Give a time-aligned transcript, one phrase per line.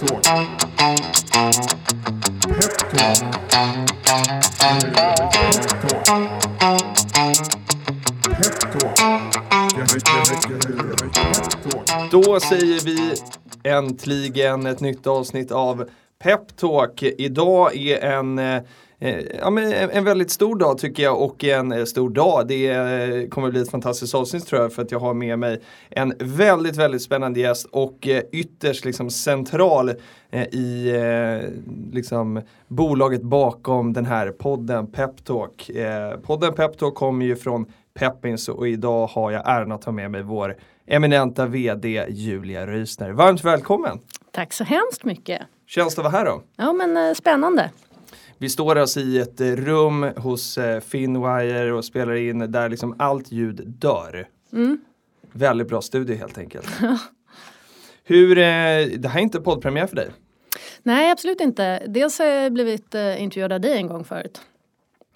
[0.00, 0.22] Peptalk.
[2.42, 3.20] Peptalk.
[4.02, 4.90] Peptalk.
[12.10, 13.14] Då säger vi
[13.70, 15.88] äntligen ett nytt avsnitt av
[16.22, 17.02] Peptalk.
[17.02, 18.62] Idag är en eh,
[19.02, 22.48] Ja, men en, väldigt stor dag tycker jag och en eh, stor dag.
[22.48, 25.60] Det eh, kommer bli ett fantastiskt avsnitt tror jag för att jag har med mig
[25.90, 29.88] en väldigt, väldigt spännande gäst och eh, ytterst liksom central
[30.30, 31.48] eh, i eh,
[31.92, 35.70] liksom bolaget bakom den här podden Peptalk.
[35.70, 40.10] Eh, podden Peptalk kommer ju från Peppins och idag har jag äran att ha med
[40.10, 40.56] mig vår
[40.86, 43.10] eminenta VD Julia Rysner.
[43.10, 43.98] Varmt välkommen!
[44.32, 45.42] Tack så hemskt mycket.
[45.66, 46.42] Känns det att vara här då?
[46.56, 47.70] Ja men eh, spännande.
[48.40, 52.94] Vi står alltså i ett eh, rum hos eh, Finwire och spelar in där liksom
[52.98, 54.28] allt ljud dör.
[55.32, 56.66] Väldigt bra studio helt enkelt.
[58.04, 58.42] Hur, eh,
[58.98, 60.10] det här är inte poddpremiär för dig?
[60.82, 61.82] Nej absolut inte.
[61.86, 64.40] Dels har jag blivit intervjuad av dig en gång förut.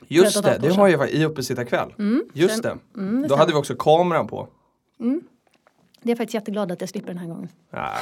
[0.08, 1.94] Just det, det har jag i uppesittarkväll.
[2.32, 2.78] Just det.
[2.96, 4.48] Mm, Då hade vi också kameran på.
[6.04, 7.48] Det är jag faktiskt jätteglad att jag slipper den här gången.
[7.70, 7.90] Ja.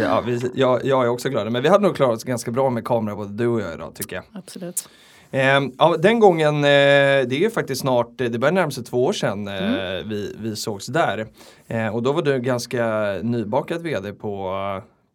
[0.00, 1.52] Ja, vi, jag, jag är också glad.
[1.52, 3.94] Men vi hade nog klarat oss ganska bra med kamera både du och jag idag
[3.94, 4.24] tycker jag.
[4.32, 4.88] Absolut.
[5.30, 8.84] Ehm, ja, den gången, eh, det är ju faktiskt snart, eh, det börjar närma sig
[8.84, 10.08] två år sedan eh, Mm.
[10.08, 11.26] vi, vi sågs där.
[11.68, 14.50] Eh, och då var du ganska nybakad vd på,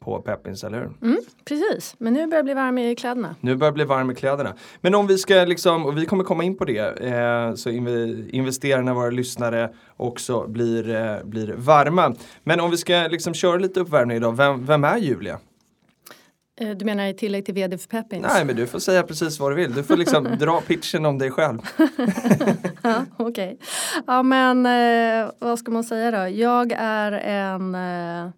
[0.05, 0.91] på Peppins, eller hur?
[1.01, 3.35] Mm, precis, men nu börjar jag bli varm i kläderna.
[3.41, 4.53] Nu börjar det bli varm i kläderna.
[4.81, 8.29] Men om vi ska liksom, och vi kommer komma in på det, eh, så inve-
[8.29, 12.15] investerarna, våra lyssnare också blir, eh, blir varma.
[12.43, 15.39] Men om vi ska liksom köra lite uppvärmning idag, vem, vem är Julia?
[16.61, 18.27] Eh, Du menar i tillägg till vd för Peppins?
[18.33, 21.17] Nej men du får säga precis vad du vill, du får liksom dra pitchen om
[21.17, 21.59] dig själv.
[22.81, 23.57] Ja, Okej.
[24.07, 26.29] Ja men eh, vad ska man säga då?
[26.29, 28.31] Jag är en eh,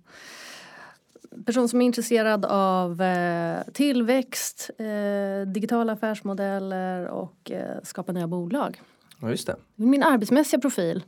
[1.47, 8.81] person som är intresserad av eh, tillväxt, eh, digitala affärsmodeller och eh, skapa nya bolag.
[9.21, 9.55] Ja just det.
[9.75, 11.03] Min arbetsmässiga profil.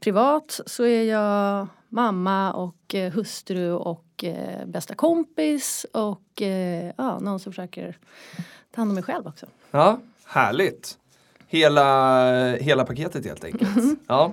[0.00, 4.24] Privat så är jag mamma och hustru och
[4.66, 6.42] bästa kompis och
[6.96, 7.98] ja, någon som försöker
[8.70, 9.46] ta hand om mig själv också.
[9.70, 10.98] Ja, härligt.
[11.46, 13.98] Hela, hela paketet helt enkelt.
[14.06, 14.32] Ja.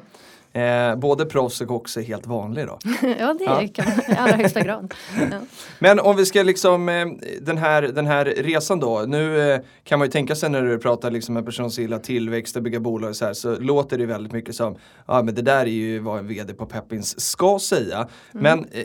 [0.56, 2.80] Eh, både proffs och också helt vanlig då.
[3.20, 3.68] ja, det Ja.
[3.74, 4.94] kan man i allra högsta grad.
[5.32, 5.38] Ja.
[5.80, 7.06] Men om vi ska liksom eh,
[7.42, 9.04] den, här, den här resan då.
[9.08, 11.82] Nu eh, kan man ju tänka sig när du pratar liksom med en person som
[11.82, 14.76] gillar tillväxt och bygga bolag och så här så låter det väldigt mycket som
[15.08, 18.08] ja men det där är ju vad en vd på Peppins ska säga.
[18.32, 18.84] Men eh,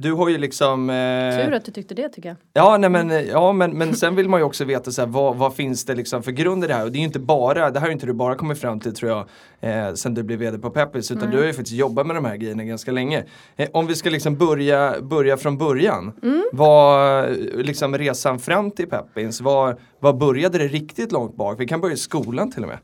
[0.00, 2.36] du har ju liksom eh, Tur att du tyckte det tycker jag.
[2.52, 5.36] Ja, nej, men, ja men, men sen vill man ju också veta så här, vad,
[5.36, 6.84] vad finns det liksom för grund i det här?
[6.84, 8.94] Och det är ju inte bara, det här har inte du bara kommit fram till
[8.94, 9.26] tror jag
[9.60, 11.32] eh, sen du blev vd på Peppis utan Nej.
[11.32, 13.24] du har ju faktiskt jobbat med de här grejerna ganska länge.
[13.56, 16.12] Eh, om vi ska liksom börja, börja från början.
[16.52, 21.60] Vad, liksom resan fram till Peppins, var, var började det riktigt långt bak?
[21.60, 22.78] Vi kan börja i skolan till och med.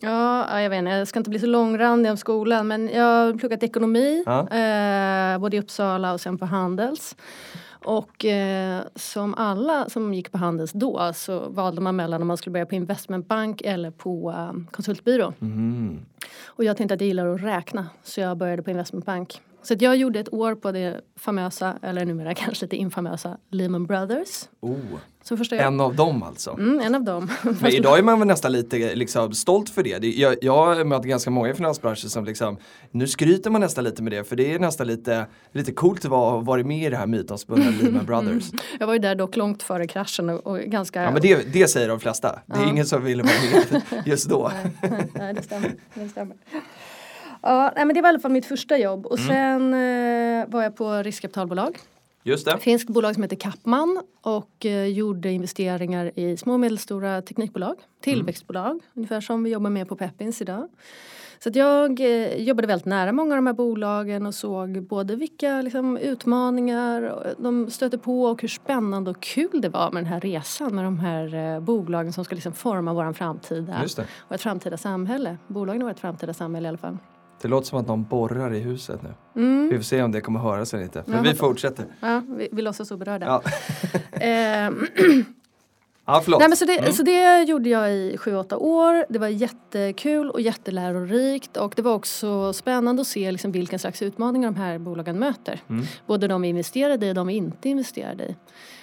[0.00, 3.04] Ja, ja, jag vet inte, jag ska inte bli så långrandig om skolan men jag
[3.04, 4.40] har pluggat ekonomi Ja.
[4.40, 7.16] eh, både i Uppsala och sen på Handels.
[7.84, 12.36] Och eh, som alla som gick på Handels då så valde man mellan om man
[12.36, 15.32] skulle börja på investmentbank eller på eh, konsultbyrå.
[15.40, 15.98] Mm.
[16.46, 19.40] Och jag tänkte att jag gillar att räkna så jag började på investmentbank.
[19.62, 24.48] Så jag gjorde ett år på det famösa, eller numera kanske lite infamösa, Lehman Brothers.
[24.60, 24.76] Oh,
[25.30, 25.52] Jobb.
[25.52, 26.50] en av dem alltså.
[26.50, 27.30] Mm, en av dem.
[27.60, 30.06] Men idag är man väl nästan lite liksom, stolt för det.
[30.08, 32.56] jag, jag mött ganska många i finansbranschen som liksom,
[32.90, 36.10] nu skryter man nästan lite med det för det är nästan lite, lite coolt att
[36.10, 38.44] vara, varit med i det här mytomspunna Lehman Brothers.
[38.80, 41.02] Jag var ju där dock långt före kraschen och, och ganska...
[41.02, 42.40] Ja men det, det säger de flesta.
[42.46, 42.68] Det är Ja.
[42.68, 43.32] ingen som vill vara
[43.72, 44.52] med just då.
[45.14, 45.74] Nej, det stämmer.
[45.94, 46.36] Det stämmer.
[47.42, 50.62] Ja, nej, men det var i alla fall mitt första jobb och sen eh, var
[50.62, 51.78] jag på riskkapitalbolag.
[52.22, 52.58] Just det.
[52.58, 58.80] Finskt bolag som heter Kapman och eh, gjorde investeringar i små och medelstora teknikbolag, tillväxtbolag,
[58.94, 60.68] ungefär som vi jobbar med på Peppins idag.
[61.38, 65.62] Så jag eh, jobbade väldigt nära många av de här bolagen och såg både vilka
[65.62, 70.20] liksom, utmaningar de stöter på och hur spännande och kul det var med den här
[70.20, 73.84] resan med de här eh, bolagen som ska liksom forma vår framtida,
[74.28, 75.36] vårt framtida samhälle.
[75.46, 76.98] Bolagen har vårt framtida samhälle i alla fall.
[77.42, 79.42] Det låter som att någon borrar i huset nu.
[79.42, 79.68] Mm.
[79.68, 81.02] Vi får se om det kommer höras eller inte.
[81.06, 81.84] Men Ja, vi fortsätter.
[82.00, 83.26] Ja, vi, vi låtsas oberörda.
[83.26, 83.42] Ja,
[84.20, 84.70] Eh,
[86.06, 86.40] ja förlåt.
[86.40, 86.92] Nej, men så, det, Mm.
[86.92, 89.04] så det gjorde jag i sju åtta år.
[89.08, 94.02] Det var jättekul och jättelärorikt och det var också spännande att se liksom vilken slags
[94.02, 95.60] utmaningar de här bolagen möter.
[95.68, 95.84] Mm.
[96.06, 98.36] Både de vi investerade i och de vi inte investerade i.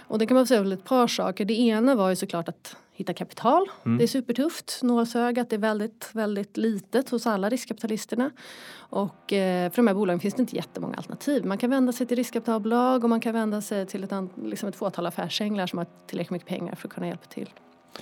[0.07, 1.45] Och det kan man säga väl ett par saker.
[1.45, 3.69] Det ena var ju såklart att hitta kapital.
[3.85, 3.97] Mm.
[3.97, 4.79] Det är supertufft.
[4.83, 8.31] Nålsögat är väldigt, väldigt litet hos alla riskkapitalisterna.
[8.77, 11.45] Och eh, för de här bolagen finns det inte jättemånga alternativ.
[11.45, 14.11] Man kan vända sig till riskkapitalbolag och man kan vända sig till ett,
[14.43, 17.49] liksom ett fåtal affärsänglar som har tillräckligt mycket pengar för att kunna hjälpa till.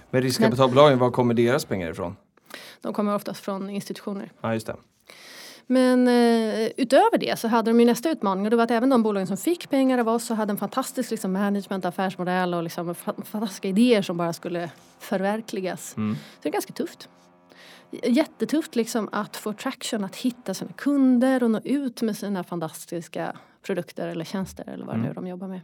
[0.09, 2.15] Men riskkapitalbolagen, var kommer deras pengar ifrån?
[2.81, 4.31] De kommer oftast från institutioner.
[4.41, 4.75] Ja, just det.
[5.67, 8.89] Men eh, utöver det så hade de ju nästa utmaning och det var att även
[8.89, 12.63] de bolagen som fick pengar av oss så hade en fantastisk liksom, management, affärsmodell och
[12.63, 14.69] liksom, fa- fantastiska idéer som bara skulle
[14.99, 15.97] förverkligas.
[15.97, 16.15] Mm.
[16.15, 17.09] Så det är ganska tufft.
[18.03, 23.35] Jättetufft liksom att få traction, att hitta sina kunder och nå ut med sina fantastiska
[23.61, 25.07] produkter eller tjänster eller vad Mm.
[25.07, 25.61] nu de jobbar med.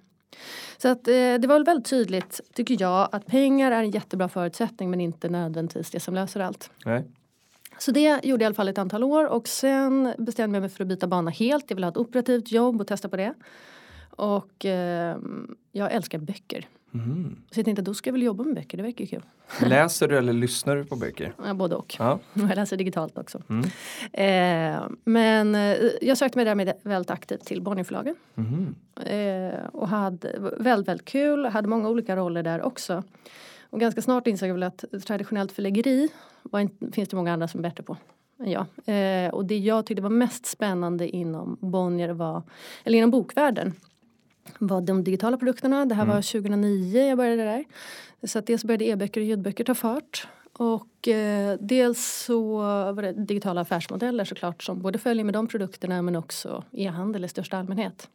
[0.77, 4.29] Så att, eh, det var väl väldigt tydligt, tycker jag, att pengar är en jättebra
[4.29, 6.71] förutsättning men inte nödvändigtvis det som löser allt.
[6.85, 7.03] Nej.
[7.79, 10.69] Så det gjorde jag i alla fall ett antal år och sen bestämde jag mig
[10.69, 11.65] för att byta bana helt.
[11.67, 13.33] Jag ville ha ett operativt jobb och testa på det.
[14.09, 15.17] Och eh,
[15.71, 16.67] jag älskar böcker.
[16.91, 17.35] Mhm.
[17.51, 19.23] Så jag tänkte då ska jag väl jobba med böcker, det verkar ju kul.
[19.69, 21.33] Läser du eller lyssnar du på böcker?
[21.45, 21.95] Ja, både och.
[21.99, 22.19] Ja.
[22.33, 23.41] Jag läser digitalt också.
[23.49, 23.65] Mm.
[24.13, 28.15] Eh, men eh, jag sökte mig därmed väldigt aktivt till Bonnierförlagen.
[28.35, 28.75] Mhm.
[29.05, 31.45] Eh, och hade väldigt, väldigt kul.
[31.45, 33.03] Hade många olika roller där också.
[33.69, 36.09] Och ganska snart insåg jag väl att traditionellt förläggeri
[36.43, 37.97] var inte, finns det många andra som är bättre på
[38.39, 38.65] än jag.
[38.85, 42.43] Eh, och det jag tyckte var mest spännande inom Bonnier var,
[42.83, 43.73] eller inom bokvärlden,
[44.59, 45.85] var de digitala produkterna.
[45.85, 47.65] Det här var 2009 jag började där.
[48.23, 50.27] Så att dels började e-böcker och ljudböcker ta fart.
[50.53, 52.57] Och eh, dels så
[52.93, 57.27] var det digitala affärsmodeller såklart som både följer med de produkterna men också e-handel i
[57.27, 58.09] största allmänhet.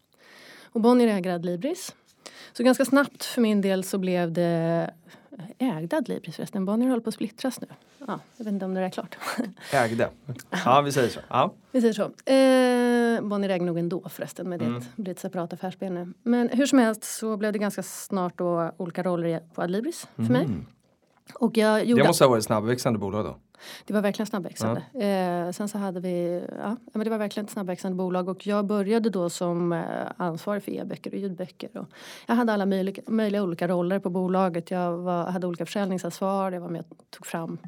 [0.63, 1.95] Och Bonnier äger Adlibris.
[2.53, 4.91] Så ganska snabbt för min del så blev det
[5.59, 6.65] ägde Adlibris förresten.
[6.65, 7.67] Bonnier håller på att splittras nu.
[8.07, 9.17] Ja, jag vet inte om det är klart.
[9.73, 10.09] Ägde.
[10.65, 11.21] Ja, vi säger så.
[11.29, 11.55] Ja.
[11.73, 12.03] Vi säger så.
[12.03, 14.83] Eh, Bonnier äger nog ändå förresten men det Mm.
[14.97, 16.13] blir ett separat affärsben nu.
[16.23, 20.23] Men hur som helst så blev det ganska snart då olika roller på Adlibris för
[20.23, 20.47] mig.
[20.47, 20.67] Mhm.
[21.35, 23.37] Och jag gjorde Det måste ha varit snabbväxande bolag då.
[23.85, 24.83] Det var verkligen snabbväxande.
[24.95, 28.65] Eh, sen så hade vi, ja, men det var verkligen ett snabbväxande bolag och jag
[28.67, 29.83] började då som eh,
[30.17, 31.69] ansvarig för e-böcker och ljudböcker.
[31.79, 31.87] Och
[32.27, 34.71] jag hade alla möjliga, möjliga olika roller på bolaget.
[34.71, 37.59] Jag var, hade olika försäljningsansvar, jag var med och tog fram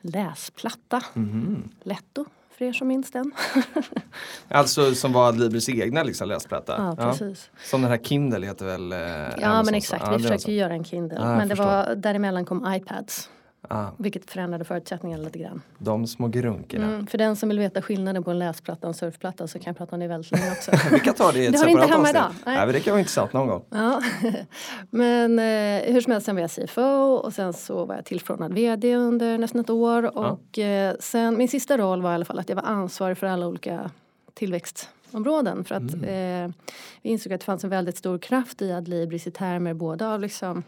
[0.00, 1.68] läsplatta, Mhm.
[1.82, 3.32] Letto för er som minns den.
[4.48, 6.94] Alltså som var Adlibris egna liksom, läsplatta.
[6.98, 7.50] ja, precis.
[7.64, 8.92] Som den här Kindle heter väl?
[8.92, 8.98] Eh,
[9.40, 9.74] Ja, men så.
[9.74, 10.50] exakt, Ja, vi det är försökte så.
[10.50, 11.18] ju göra en Kindle.
[11.20, 11.64] Ja, men det förstår.
[11.66, 13.30] var, däremellan kom iPads.
[13.68, 15.62] Ah, Vilket förändrade förutsättningarna lite grann.
[15.78, 16.86] de små grunkorna.
[16.86, 19.70] Mm, för den som vill veta skillnaden på en läsplatta och en surfplatta så kan
[19.70, 20.70] jag prata om det väldigt länge också.
[20.92, 22.16] Vi kan ta det i ett Det har vi inte separat hemma avsnitt.
[22.16, 22.30] idag.
[22.46, 22.56] Nej.
[22.56, 23.64] Nej, men det kan vara intressant någon gång.
[23.70, 24.02] Ja.
[24.90, 26.82] Men eh, hur som helst, sen var jag CFO
[27.14, 30.18] och sen så var jag tillförordnad VD under nästan ett år.
[30.18, 33.26] Och eh, sen, min sista roll var i alla fall att jag var ansvarig för
[33.26, 33.90] alla olika
[34.34, 35.64] tillväxtområden.
[35.64, 36.54] För att eh,
[37.02, 40.20] vi insåg att det fanns en väldigt stor kraft i Adlibris i termer både av
[40.20, 40.62] liksom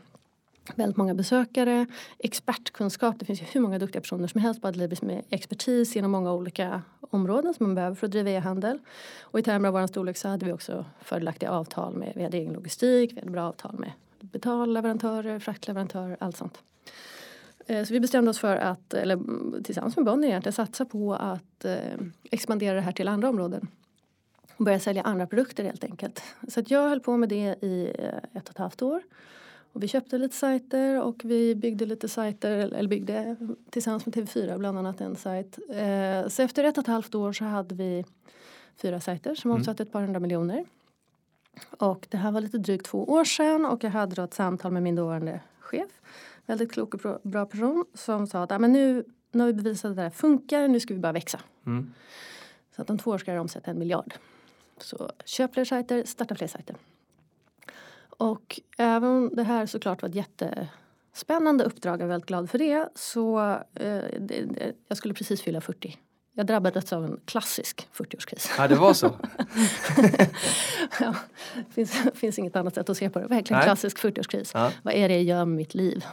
[0.77, 1.87] väldigt många besökare,
[2.19, 3.19] expertkunskap.
[3.19, 6.33] Det finns ju hur många duktiga personer som helst på Adlibris med expertis inom många
[6.33, 8.79] olika områden som man behöver för att driva e-handel.
[9.21, 12.37] Och i termer av vår storlek så hade vi också fördelaktiga avtal med, vi hade
[12.37, 16.63] egen logistik, vi hade bra avtal med betalleverantörer, fraktleverantörer, allt sånt.
[17.67, 21.15] Eh, så vi bestämde oss för att, eller mm, tillsammans med Bonnier egentligen, satsa på
[21.15, 21.77] att eh,
[22.31, 23.69] expandera det här till andra områden.
[24.57, 26.23] Och börja sälja andra produkter helt enkelt.
[26.49, 29.03] Så att jag höll på med det i eh, ett och ett halvt år.
[29.73, 33.37] Och vi köpte lite sajter och vi byggde lite sajter, eller byggde
[33.71, 35.59] tillsammans med TV4 bland annat en sajt.
[35.71, 38.05] Eh, så efter ett och ett halvt år så hade vi
[38.77, 40.65] fyra sajter som omsatte ett par hundra miljoner.
[41.79, 44.73] Och det här var lite drygt två år sedan och jag hade då ett samtal
[44.73, 45.91] med min dåvarande chef.
[46.47, 49.91] Väldigt klok och bra- person som sa att "Ja, men nu, nu har vi bevisat
[49.91, 51.41] att det här funkar, nu ska vi bara växa.
[51.67, 51.93] Mm.
[52.77, 54.15] Så att om två år ska det omsätta en miljard.
[54.79, 56.77] Så köp fler sajter, starta fler sajter.
[58.19, 62.59] Och även om det här såklart var ett jättespännande uppdrag, jag är väldigt glad för
[62.59, 63.41] det, så
[63.75, 65.99] eh, det, det, jag skulle precis fylla 40.
[66.33, 68.51] Jag drabbades av en klassisk 40-årskris.
[68.59, 69.07] Ja, det var så.
[71.01, 71.15] ja,
[71.55, 73.27] det finns, finns inget annat sätt att se på det.
[73.27, 73.65] Verkligen Nej.
[73.67, 74.51] klassisk 40-årskris.
[74.55, 74.73] Ja.
[74.83, 76.05] Vad är det jag gör med mitt liv?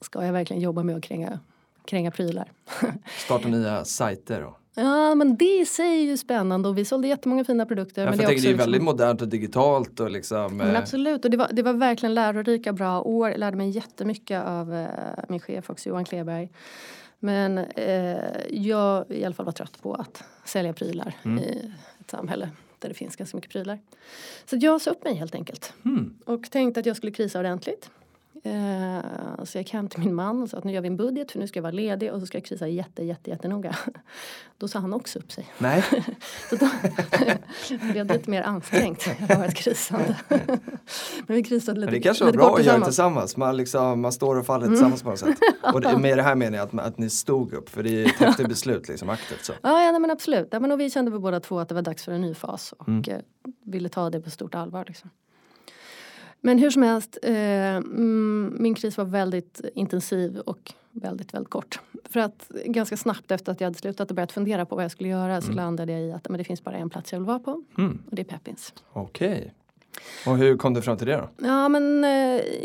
[0.00, 1.40] Ska jag verkligen jobba med att kränga,
[1.84, 2.52] kränga prylar?
[3.24, 4.44] Starta nya sajter.
[4.44, 4.61] Och.
[4.74, 8.02] Ja, men det i sig är ju spännande och vi sålde jättemånga fina produkter.
[8.02, 10.56] Jag men det är också ju liksom- väldigt modernt och digitalt och liksom.
[10.56, 13.30] Men eh, absolut, och det var, det var verkligen lärorika bra år.
[13.30, 14.86] Jag lärde mig jättemycket av eh,
[15.28, 16.48] min chef också, Johan Kleberg.
[17.18, 18.16] Men eh,
[18.50, 21.38] jag i alla fall var trött på att sälja prylar Mm.
[21.44, 23.78] i ett samhälle där det finns ganska mycket prylar.
[24.46, 25.72] Så jag sa upp mig helt enkelt.
[25.82, 26.14] hmm.
[26.24, 27.90] Och tänkte att jag skulle krisa ordentligt.
[28.44, 31.32] Eh, så jag hem till min man och sa att nu gör vi en budget
[31.32, 33.76] för nu ska jag vara ledig och så ska jag krisa jätte, jätte, jättenoga.
[34.58, 35.48] Då sa han också upp sig.
[35.58, 35.84] Nej,
[36.50, 36.68] Så då
[37.92, 40.16] blev det lite mer ansträngt än vad ett krisande.
[41.26, 42.84] Men Vi krisade lite, Men det kanske var bra att göra tillsammans.
[42.86, 43.36] tillsammans.
[43.36, 45.38] Man, liksom, man står och faller tillsammans på något sätt.
[45.74, 48.06] Och det, med det här menar jag att, att ni stod upp för det är
[48.06, 49.52] ett häftigt beslut liksom, aktivt så.
[49.62, 50.48] Ja, ja nej, men absolut.
[50.50, 52.34] Ja, men och vi kände väl båda två att det var dags för en ny
[52.34, 53.02] fas och Mm.
[53.08, 53.16] eh,
[53.64, 54.84] ville ta det på stort allvar.
[54.88, 55.10] Liksom.
[56.44, 57.32] Men hur som helst, eh,
[57.76, 61.80] mm, min kris var väldigt intensiv och väldigt, väldigt kort.
[62.04, 64.90] För att ganska snabbt efter att jag hade slutat och börjat fundera på vad jag
[64.90, 67.26] skulle göra så landade jag i att men det finns bara en plats jag vill
[67.26, 67.98] vara på Mm.
[68.10, 68.74] och det är Peppins.
[68.92, 69.54] Okej.
[70.26, 71.46] Och hur kom du fram till det då?
[71.46, 72.10] Ja men, eh,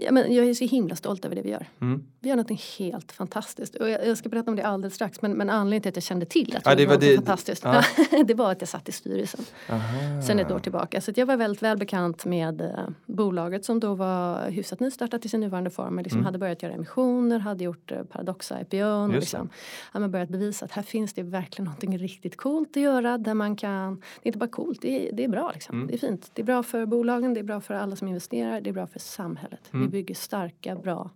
[0.03, 1.65] ja, men jag är så himla stolt över det vi gör.
[1.82, 2.03] Mm.
[2.20, 3.75] Vi gör något helt fantastiskt.
[3.75, 5.22] Och jag, jag ska berätta om det alldeles strax.
[5.22, 7.63] Men, men anledningen till att jag kände till att Ja, det var något det- fantastiskt.
[7.63, 7.84] ja.
[8.27, 9.46] det var att jag satt i styrelsen.
[9.70, 10.22] Aha.
[10.27, 11.01] sen ett år tillbaka.
[11.01, 12.67] Så jag var väldigt väl bekant med eh,
[13.06, 15.96] bolaget som då var hyfsat nystartat i sin nuvarande form.
[15.96, 18.75] Men liksom hade börjat göra emissioner, hade gjort eh, Paradoxa IPO.
[18.77, 19.12] Mm.
[19.12, 19.50] Liksom,
[19.94, 23.17] ja, men börjat bevisa att här finns det verkligen någonting riktigt coolt att göra.
[23.17, 25.75] Där man kan, det är inte bara coolt, det är, det är bra liksom.
[25.75, 25.88] Mm.
[25.88, 26.32] Det är fint.
[26.34, 28.88] Det är bra för bolagen, det är bra för alla som investerar, det är bra
[28.88, 29.60] för samhället.
[29.74, 29.86] Mm.
[29.86, 31.10] Vi bygger starka, bra,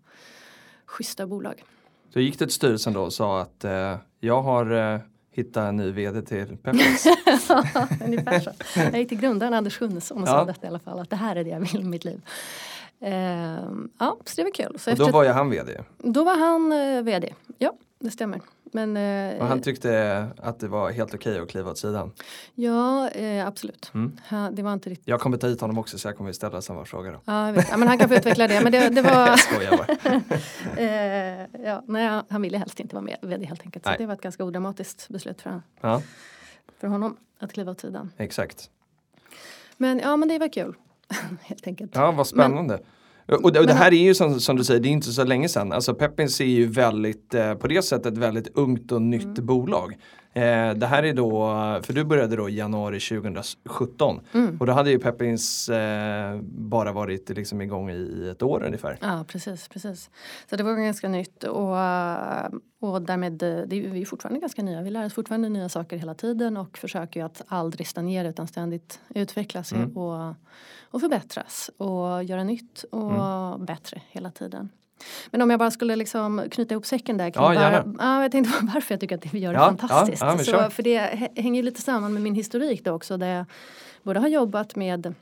[0.85, 1.63] schyssta bolag.
[2.13, 4.99] Så gick du till styrelsen då och sa att eh, jag har eh,
[5.31, 7.05] hittat en ny vd till Peppins.
[8.05, 8.51] Ungefär så.
[8.75, 10.31] Jag gick till grundaren Anders Sjunnesson och Ja.
[10.31, 10.99] sa detta i alla fall.
[10.99, 12.21] Att det här är det jag vill i mitt liv.
[13.01, 14.79] Ehm, ja, så det var kul.
[14.79, 15.77] Så Och då efter, var ju han vd.
[15.97, 17.33] då var han eh, vd.
[17.57, 18.41] Ja, det stämmer.
[18.73, 22.11] Men eh, Och han tyckte att det var helt okej att kliva åt sidan.
[22.55, 23.91] ja, eh, absolut.
[23.93, 24.17] Mm.
[24.25, 25.07] Han, det var inte riktigt.
[25.07, 27.21] Jag kommer ta hit honom också så jag kommer ställa samma fråga då.
[27.25, 27.67] Ja, jag vet.
[27.69, 28.61] ja, men han kan få utveckla det.
[28.63, 30.21] Men det, det var, Jag skojar bara.
[30.81, 33.85] eh, ja, nej, han- han ville helst inte vara med vd helt enkelt.
[33.85, 33.97] Så Nej.
[33.99, 36.01] det var ett ganska odramatiskt beslut för, Ja,
[36.79, 38.11] för honom att kliva åt sidan.
[38.17, 38.69] exakt.
[39.77, 40.75] Men ja, men det var kul.
[41.41, 41.91] helt enkelt.
[41.95, 42.79] Ja, vad spännande.
[43.35, 45.23] Och det, och det här är ju som, som du säger, det är inte så
[45.23, 45.71] länge sedan.
[45.71, 49.45] Alltså Peppins är ju väldigt, eh, på det sättet väldigt ungt och nytt Mm.
[49.45, 49.97] bolag.
[50.33, 51.39] Eh, det här är då,
[51.83, 54.19] för du började då i januari 2017.
[54.33, 54.57] Mm.
[54.59, 58.97] Och då hade ju Peppins eh, bara varit liksom igång i ett år ungefär.
[59.01, 60.09] Ja, precis, precis.
[60.49, 64.39] Så det var ganska nytt och, eh, och därmed, eh, det är vi är fortfarande
[64.39, 64.81] ganska nya.
[64.81, 68.47] Vi lär oss fortfarande nya saker hela tiden och försöker ju att aldrig stanna utan
[68.47, 69.97] ständigt utvecklas Mm.
[69.97, 70.35] och,
[70.91, 73.65] och förbättras och göra nytt och Mm.
[73.65, 74.69] bättre hela tiden.
[75.31, 77.95] Men om jag bara skulle liksom knyta ihop säcken där kring Ja, gärna.
[77.99, 80.21] ja, jag tänkte bara varför jag tycker att det vi gör är Ja, fantastiskt.
[80.21, 83.45] ja, så, för det hä- hänger lite samman med min historik då också där jag
[84.03, 85.13] både har jobbat med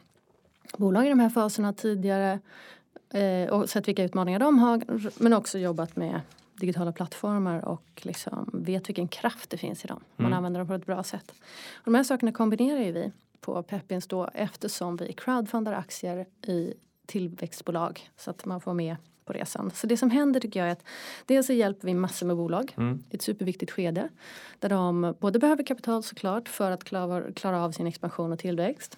[0.77, 2.39] bolag i de här faserna tidigare
[3.13, 4.81] eh, och sett vilka utmaningar de har
[5.24, 6.21] men också jobbat med
[6.55, 10.00] digitala plattformar och liksom vet vilken kraft det finns i dem.
[10.15, 10.38] Man Mm.
[10.38, 11.31] använder dem på ett bra sätt.
[11.75, 16.74] Och de här sakerna kombinerar ju vi på Peppins då eftersom vi crowdfundar aktier i
[17.05, 18.95] tillväxtbolag så att man får med
[19.29, 19.71] på resan.
[19.75, 20.83] Så det som händer tycker jag är att
[21.25, 23.03] dels så hjälper vi massor med bolag Mm.
[23.09, 24.09] i ett superviktigt skede
[24.59, 28.98] där de både behöver kapital såklart för att klara, klara av sin expansion och tillväxt.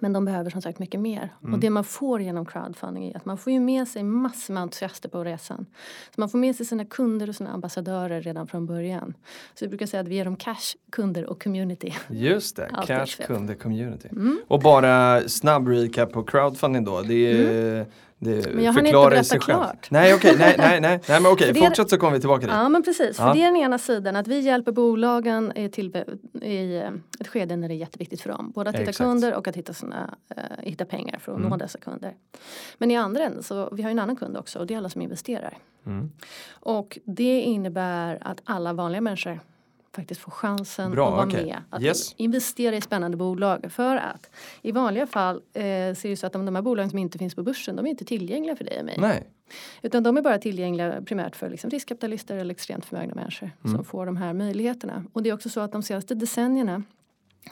[0.00, 1.34] Men de behöver som sagt mycket mer.
[1.52, 4.62] Och det man får genom crowdfunding är att man får ju med sig massor med
[4.62, 5.66] entusiaster på resan.
[6.14, 9.14] Så man får med sig sina kunder och sina ambassadörer redan från början.
[9.54, 11.94] Så vi brukar säga att vi ger dem cash, kunder och community.
[12.10, 14.08] Just det, Allt cash, kunder, community.
[14.12, 14.38] Mm.
[14.48, 17.02] Och bara snabb recap på crowdfunding då.
[17.02, 17.86] Det, är,
[18.18, 19.90] det Men jag hann inte berätta klart.
[19.90, 22.40] Nej okej, nej, nej, nej, nej men okej, det är- fortsätt så kommer vi tillbaka
[22.46, 22.50] dit.
[22.54, 23.24] Ja men precis, Ja.
[23.26, 25.96] för det är den ena sidan att vi hjälper bolagen i, till,
[26.42, 28.50] i eh, ett skede när det är jätteviktigt för dem.
[28.54, 29.06] Både att hitta Exakt.
[29.10, 31.50] kunder och att hitta, sina, eh, hitta pengar för att Mm.
[31.50, 32.14] nå dessa kunder.
[32.78, 34.78] Men i andra änden så vi har ju en annan kund också och det är
[34.78, 35.58] alla som investerar.
[35.86, 36.10] Mm.
[36.50, 39.40] Och det innebär att alla vanliga människor
[39.98, 41.44] faktiskt får chansen Bra, att vara okej.
[41.46, 41.62] med.
[41.70, 42.14] Att Yes.
[42.16, 43.72] investera i spännande bolag.
[43.72, 44.30] För att
[44.62, 47.34] i vanliga fall eh, ser det så att de, de här bolagen som inte finns
[47.34, 48.96] på börsen de är inte tillgängliga för dig och mig.
[48.98, 49.30] Nej,
[49.82, 53.76] Utan de är bara tillgängliga primärt för liksom riskkapitalister eller extremt förmögna människor Mm.
[53.76, 55.04] som får de här möjligheterna.
[55.12, 56.82] Och det är också så att de senaste decennierna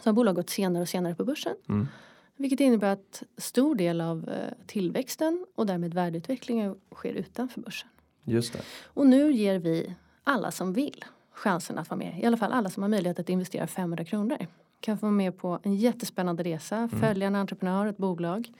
[0.03, 1.55] så har bolag gått senare och senare på börsen.
[1.69, 1.88] Mm.
[2.37, 4.35] Vilket innebär att stor del av eh,
[4.67, 7.88] tillväxten och därmed värdeutvecklingen sker utanför börsen.
[8.25, 8.59] just det.
[8.85, 11.05] Och nu ger vi alla som vill
[11.37, 12.19] chansen att vara med.
[12.19, 14.47] I alla fall alla som har möjlighet att investera 500 kronor.
[14.81, 17.00] Kan få vara med på en jättespännande resa, Mm.
[17.00, 18.52] följa en entreprenör, ett bolag.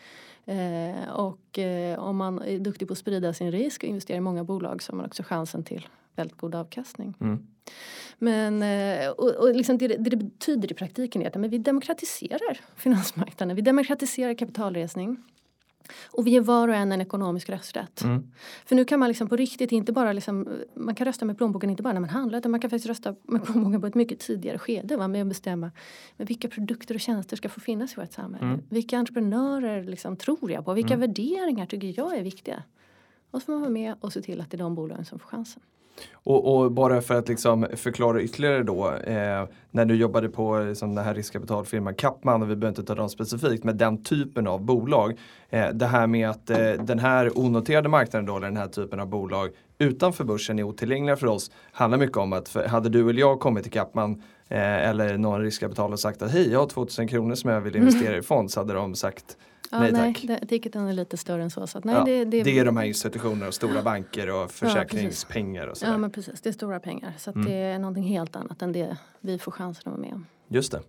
[0.45, 4.21] Eh, och eh, om man är duktig på att sprida sin risk och investera i
[4.21, 7.15] många bolag så har man också chansen till väldigt god avkastning.
[7.21, 7.47] Mm.
[8.19, 11.59] Men eh, och, och liksom det, det det betyder i praktiken är att men vi
[11.59, 15.17] demokratiserar finansmarknaden, vi demokratiserar kapitalresning.
[16.07, 18.03] Och vi ger var och en en ekonomisk rösträtt.
[18.03, 18.33] Mm.
[18.65, 21.71] För nu kan man liksom på riktigt inte bara liksom, man kan rösta med plånboken
[21.71, 24.19] inte bara när man handlar utan man kan faktiskt rösta med plånboken på ett mycket
[24.19, 24.97] tidigare skede.
[24.97, 25.71] Vara med och bestämma
[26.17, 28.47] men vilka produkter och tjänster ska få finnas i vårt samhälle.
[28.47, 28.63] Mm.
[28.69, 30.73] Vilka entreprenörer liksom tror jag på?
[30.73, 32.63] Vilka värderingar tycker jag är viktiga?
[33.31, 35.19] Och så får man vara med och se till att det är de bolagen som
[35.19, 35.63] får chansen.
[36.13, 40.95] Och, och bara för att liksom förklara ytterligare då, eh, när du jobbade på liksom,
[40.95, 44.65] den här riskkapitalfirman Kapman, och vi behöver inte ta dem specifikt, men den typen av
[44.65, 45.19] bolag.
[45.51, 49.01] Eh, det här med att eh, den här onoterade marknaden då, eller den här typen
[49.01, 53.11] av bolag utanför börsen är otillgängliga för oss, handlar mycket om att för, hade du
[53.11, 56.67] eller jag kommit till Kapman eh, eller någon riskkapital och sagt att hej, jag har
[56.67, 59.37] 2000 kronor som jag vill investera i fond, så hade de sagt
[59.71, 60.25] Ja, nej nej, tack.
[60.41, 61.67] det- ticketen är lite större än så.
[61.67, 65.67] så nej, Ja, det, det, det är de här institutionerna och stora banker och försäkringspengar
[65.67, 65.93] och sådär.
[65.93, 67.13] Ja men precis, det är stora pengar.
[67.19, 70.13] Så att det är någonting helt annat än det vi får chansen att vara med
[70.15, 70.27] om.
[70.49, 70.81] Just det.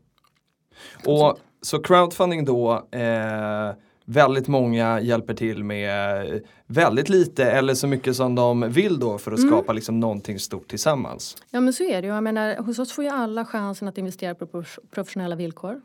[1.06, 3.72] Och så crowdfunding då, eh,
[4.06, 9.32] väldigt många hjälper till med väldigt lite eller så mycket som de vill då för
[9.32, 11.36] att skapa liksom någonting stort tillsammans.
[11.52, 12.14] Ja men så är det ju.
[12.14, 15.82] Jag menar, hos oss får ju alla chansen att investera på prof- professionella villkor.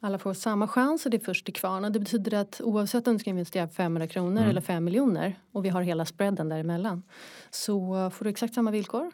[0.00, 1.84] Alla får samma chans och det är först till kvarn.
[1.84, 5.64] Och det betyder att oavsett om du ska investera 500 kronor eller 5 miljoner och
[5.64, 7.02] vi har hela spreaden däremellan
[7.50, 9.10] så får du exakt samma villkor.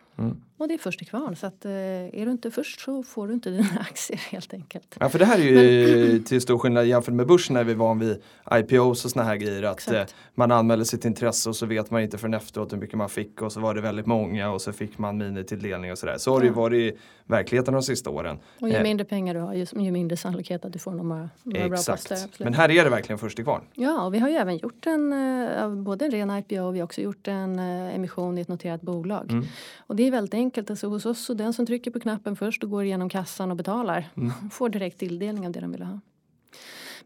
[0.56, 1.36] Och det är först till kvarn.
[1.36, 4.96] Så att, eh, är du inte först så får du inte dina aktier helt enkelt.
[5.00, 7.76] Ja för det här är ju till stor skillnad jämfört med börsen när vi är
[7.76, 9.62] van vid IPOs och såna här grejer.
[9.62, 10.10] Att Exakt.
[10.10, 13.08] eh, man anmäler sitt intresse och så vet man inte förrän efteråt hur mycket man
[13.08, 16.18] fick och så var det väldigt många och så fick man minitilldelning och sådär.
[16.18, 18.38] Så har det ju varit i verkligheten de sista åren.
[18.60, 21.30] Och ju Eh, mindre pengar du har ju, ju mindre sannolikhet att du får några,
[21.42, 21.94] några bra poster.
[21.94, 22.38] absolut.
[22.38, 23.62] Men här är det verkligen först till kvarn.
[23.74, 26.78] Ja, och vi har ju även gjort en, eh, både en ren IPO och vi
[26.78, 29.30] har också gjort en eh, emission i ett noterat bolag.
[29.30, 29.44] Mm.
[29.86, 30.70] Och det är väldigt enkelt.
[30.70, 33.56] Alltså hos oss, så den som trycker på knappen först och går igenom kassan och
[33.56, 34.32] betalar Mm.
[34.50, 36.00] får direkt tilldelning av det de vill ha.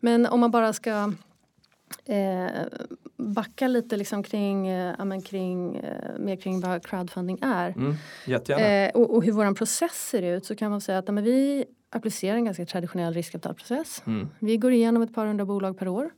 [0.00, 1.12] Men om man bara ska
[2.05, 2.47] eh,
[3.26, 7.71] backa lite liksom kring, eh, ja, men kring, eh, mer kring vad crowdfunding är.
[7.71, 7.95] Mm.
[8.59, 11.25] Eh, och, och hur vår process ser ut så kan man säga att ja, men
[11.25, 14.02] vi applicerar en ganska traditionell riskkapitalprocess.
[14.06, 14.28] Mm.
[14.38, 16.11] Vi går igenom ett par hundra bolag per år.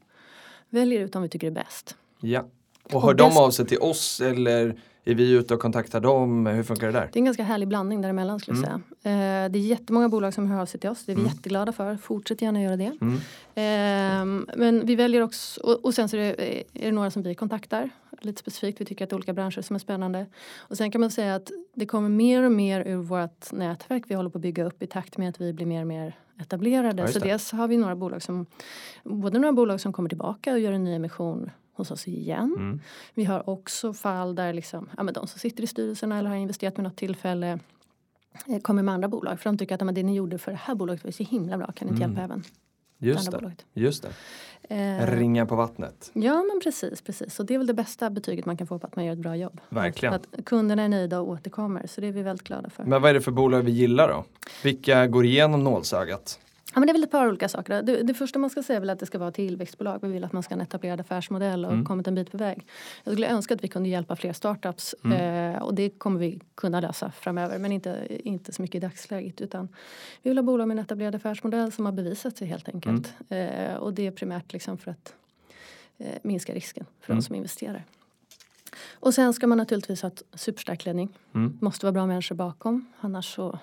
[0.70, 1.96] Väljer ut de vi tycker är bäst.
[2.20, 2.44] Ja.
[2.88, 6.00] Och Och hör det de av sig till oss eller är vi ute och kontaktar
[6.00, 6.46] dem?
[6.46, 7.08] Hur funkar det där?
[7.12, 8.80] Det är en ganska härlig blandning däremellan skulle jag säga.
[9.02, 11.04] Eh, det är jättemånga bolag som hör av sig till oss.
[11.04, 11.96] Det är vi jätteglada för.
[11.96, 12.92] Fortsätt gärna göra det.
[13.00, 13.18] Mm.
[13.54, 17.22] Ehm, men vi väljer också, och, och sen så är det, är det några som
[17.22, 17.90] vi kontaktar.
[18.20, 20.26] Lite specifikt, vi tycker att det är olika branscher som är spännande.
[20.58, 24.14] Och sen kan man säga att det kommer mer och mer ur vårt nätverk vi
[24.14, 27.02] håller på att bygga upp i takt med att vi blir mer och mer etablerade.
[27.02, 28.46] Ja, så dels har vi några bolag som,
[29.04, 32.54] både några bolag som kommer tillbaka och gör en ny emission hos oss igen.
[32.56, 32.80] Mm.
[33.14, 36.36] Vi har också fall där liksom, ja, men de som sitter i styrelsen eller har
[36.36, 37.58] investerat med något tillfälle
[38.48, 39.40] eh, kommer med andra bolag.
[39.40, 41.72] För de tycker att det ni gjorde för det här bolaget var så himla bra.
[41.72, 42.10] Kan ni inte Mm.
[42.18, 42.44] hjälpa även
[42.98, 43.36] Just det.
[43.38, 43.64] bolaget?
[43.74, 44.08] Just det.
[44.76, 46.10] Eh, Ringa på vattnet.
[46.14, 47.40] ja men precis, precis.
[47.40, 49.18] Och det är väl det bästa betyget man kan få på att man gör ett
[49.18, 49.60] bra jobb.
[49.68, 50.14] Verkligen.
[50.14, 51.86] Att, att kunderna är nöjda och återkommer.
[51.86, 52.84] Så det är vi väldigt glada för.
[52.84, 54.24] Men vad är det för bolag vi gillar då?
[54.64, 56.40] Vilka går igenom nålsögat?
[56.78, 57.82] Ja, men det är väl ett par olika saker.
[57.82, 59.98] Det, det första man ska säga är väl att det ska vara tillväxtbolag.
[60.02, 61.84] Vi vill att man ska ha en etablerad affärsmodell och Mm.
[61.84, 62.66] kommit en bit på väg.
[63.04, 65.54] Jag skulle önska att vi kunde hjälpa fler startups Mm.
[65.54, 69.40] eh, och det kommer vi kunna lösa framöver men inte, inte så mycket i dagsläget.
[69.40, 69.68] Utan
[70.22, 73.12] vi vill ha bolag med en etablerad affärsmodell som har bevisat sig helt enkelt.
[73.28, 73.70] Mm.
[73.70, 75.14] Eh, och det är primärt liksom för att
[75.98, 77.20] eh, minska risken för Mm.
[77.20, 77.84] de som investerar.
[78.92, 81.08] Och sen ska man naturligtvis ha ett superstark ledning.
[81.34, 81.58] Mm.
[81.60, 83.58] måste vara bra människor bakom annars så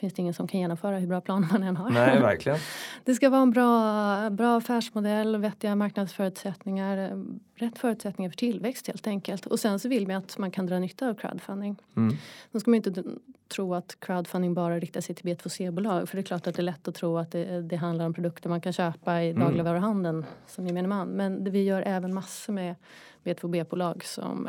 [0.00, 1.90] finns det ingen som kan genomföra hur bra plan man än har.
[1.90, 2.58] Nej, verkligen.
[3.04, 7.18] Det ska vara en bra, bra affärsmodell, vettiga marknadsförutsättningar, eh,
[7.54, 9.46] rätt förutsättningar för tillväxt helt enkelt.
[9.46, 11.76] Och sen så vill vi att man kan dra nytta av crowdfunding.
[11.96, 12.16] Mm.
[12.52, 13.04] Då ska man inte
[13.48, 16.08] tro att crowdfunding bara riktar sig till B2C-bolag.
[16.08, 18.14] För det är klart att det är lätt att tro att det, det handlar om
[18.14, 19.42] produkter man kan köpa i Mm.
[19.42, 21.08] dagligvaruhandeln som gemene man.
[21.08, 22.74] Men vi gör även massor med
[23.24, 24.48] B2B-bolag som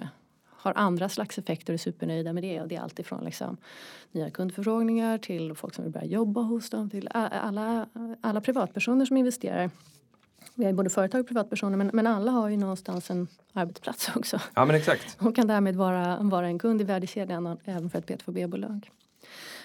[0.61, 2.61] har andra slags effekter och är supernöjda med det.
[2.61, 3.57] Och det är allt ifrån liksom
[4.11, 7.85] nya kundförfrågningar till folk som vill börja jobba hos dem till alla,
[8.21, 9.69] alla privatpersoner som investerar.
[10.55, 14.39] Vi har både företag och privatpersoner men, men alla har ju någonstans en arbetsplats också.
[14.53, 15.17] Ja, men exakt.
[15.21, 18.89] Och kan därmed vara, vara en kund i värdekedjan även för ett B2B-bolag.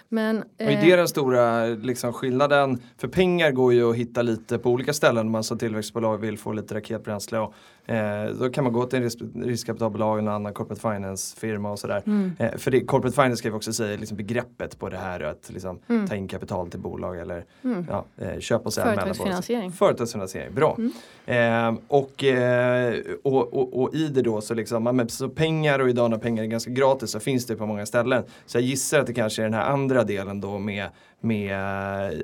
[0.08, 2.82] Men, Och är eh, det den stora liksom, skillnaden?
[2.96, 6.38] För pengar går ju att hitta lite på olika ställen om man som tillväxtbolag vill
[6.38, 7.38] få lite raketbränsle.
[7.38, 7.54] Och,
[7.86, 11.70] eh, då kan man gå till en risk, riskkapitalbolag eller en annan corporate finance firma
[11.72, 12.02] och sådär.
[12.06, 15.20] mm, Eh, för det, corporate finance ska vi också säga liksom begreppet på det här
[15.20, 16.08] att liksom, Mm.
[16.08, 17.86] ta in kapital till bolag eller mm.
[17.90, 18.94] ja, eh, köpa och sälja.
[18.94, 19.72] Företagsfinansiering.
[19.72, 20.78] Företagsfinansiering, bra.
[21.26, 26.10] Eh, och, eh, och, och, och i det då så liksom, så pengar och idag
[26.10, 28.22] när pengar är ganska gratis så finns det på många ställen.
[28.46, 30.88] Så jag gissar att det kanske är den här andra delen då med,
[31.24, 31.54] med,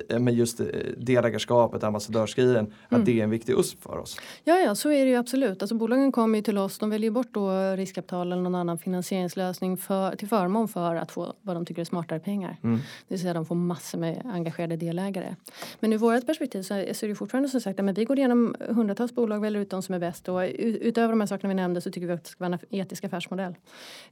[0.09, 4.17] eh, med just eh, delägarskapet, ambassadörsgrejen, att det är en viktig USP för oss.
[4.45, 5.63] Ja, ja, så är det ju absolut.
[5.63, 9.77] Alltså, bolagen kommer ju till oss, de väljer bort då riskkapital eller någon annan finansieringslösning
[9.77, 12.57] för, till förmån för att få vad de tycker är smartare pengar.
[12.63, 12.77] Mm.
[12.77, 15.35] Det vill säga de får massor med engagerade delägare.
[15.81, 19.15] Men ur vårt perspektiv så är det fortfarande som sagt att vi går igenom hundratals
[19.15, 21.91] bolag, väljer ut de som är bäst och utöver de här sakerna vi nämnde så
[21.91, 23.55] tycker vi att det ska vara en etisk affärsmodell.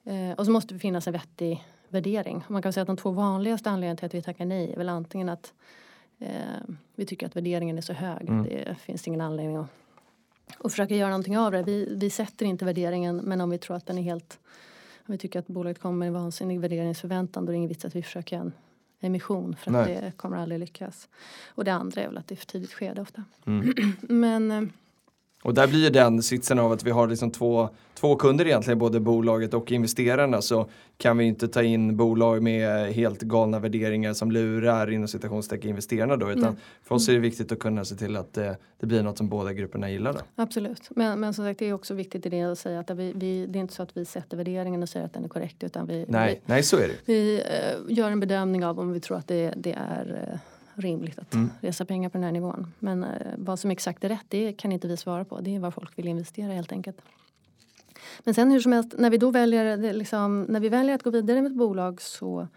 [0.04, 2.44] Eh, och så måste det finnas en vettig värdering.
[2.48, 4.88] Man kan säga att de två vanligaste anledningarna till att vi tackar nej är väl
[4.88, 5.52] antingen att
[6.18, 6.28] eh,
[6.94, 8.28] vi tycker att värderingen är så hög.
[8.28, 8.44] Mm.
[8.44, 9.66] Det finns ingen anledning att,
[10.58, 11.62] att försöka göra någonting av det.
[11.62, 14.38] Vi, vi sätter inte värderingen men om vi tror att den är helt
[15.08, 17.84] om vi tycker att bolaget kommer med en vansinnig värderingsförväntan då är det ingen vits
[17.84, 18.52] att vi försöker en
[19.00, 20.00] emission för att Nej.
[20.00, 21.08] det kommer aldrig lyckas.
[21.46, 23.24] Och det andra är väl att det är för tidigt skede ofta.
[23.46, 23.74] Mm.
[24.00, 24.62] Men eh,
[25.42, 28.78] Och där blir ju den sitsen av att vi har liksom två, två kunder egentligen,
[28.78, 30.42] både bolaget och investerarna.
[30.42, 35.70] Så kan vi inte ta in bolag med helt galna värderingar som lurar inom citationstecken
[35.70, 36.30] investerarna då.
[36.30, 36.62] Utan Nej.
[36.82, 39.28] för oss är det viktigt att kunna se till att det, det blir något som
[39.28, 40.12] båda grupperna gillar.
[40.12, 40.20] Då.
[40.34, 40.88] Absolut.
[40.90, 43.46] Men, men som sagt det är också viktigt i det att säga att vi, vi,
[43.46, 45.86] det är inte så att vi sätter värderingen och säger att den är korrekt utan
[45.86, 46.94] vi, Nej, nej så är det.
[47.04, 50.38] vi, vi eh, gör en bedömning av om vi tror att det, det är eh,
[50.80, 51.50] rimligt att Mm.
[51.60, 52.72] resa pengar på den här nivån.
[52.78, 55.40] Men eh, vad som exakt är rätt det kan inte vi svara på.
[55.40, 56.96] Det är vad folk vill investera helt enkelt.
[58.24, 61.02] Men sen hur som helst, när vi då väljer, det liksom, när vi väljer att
[61.02, 62.48] gå vidare med ett bolag så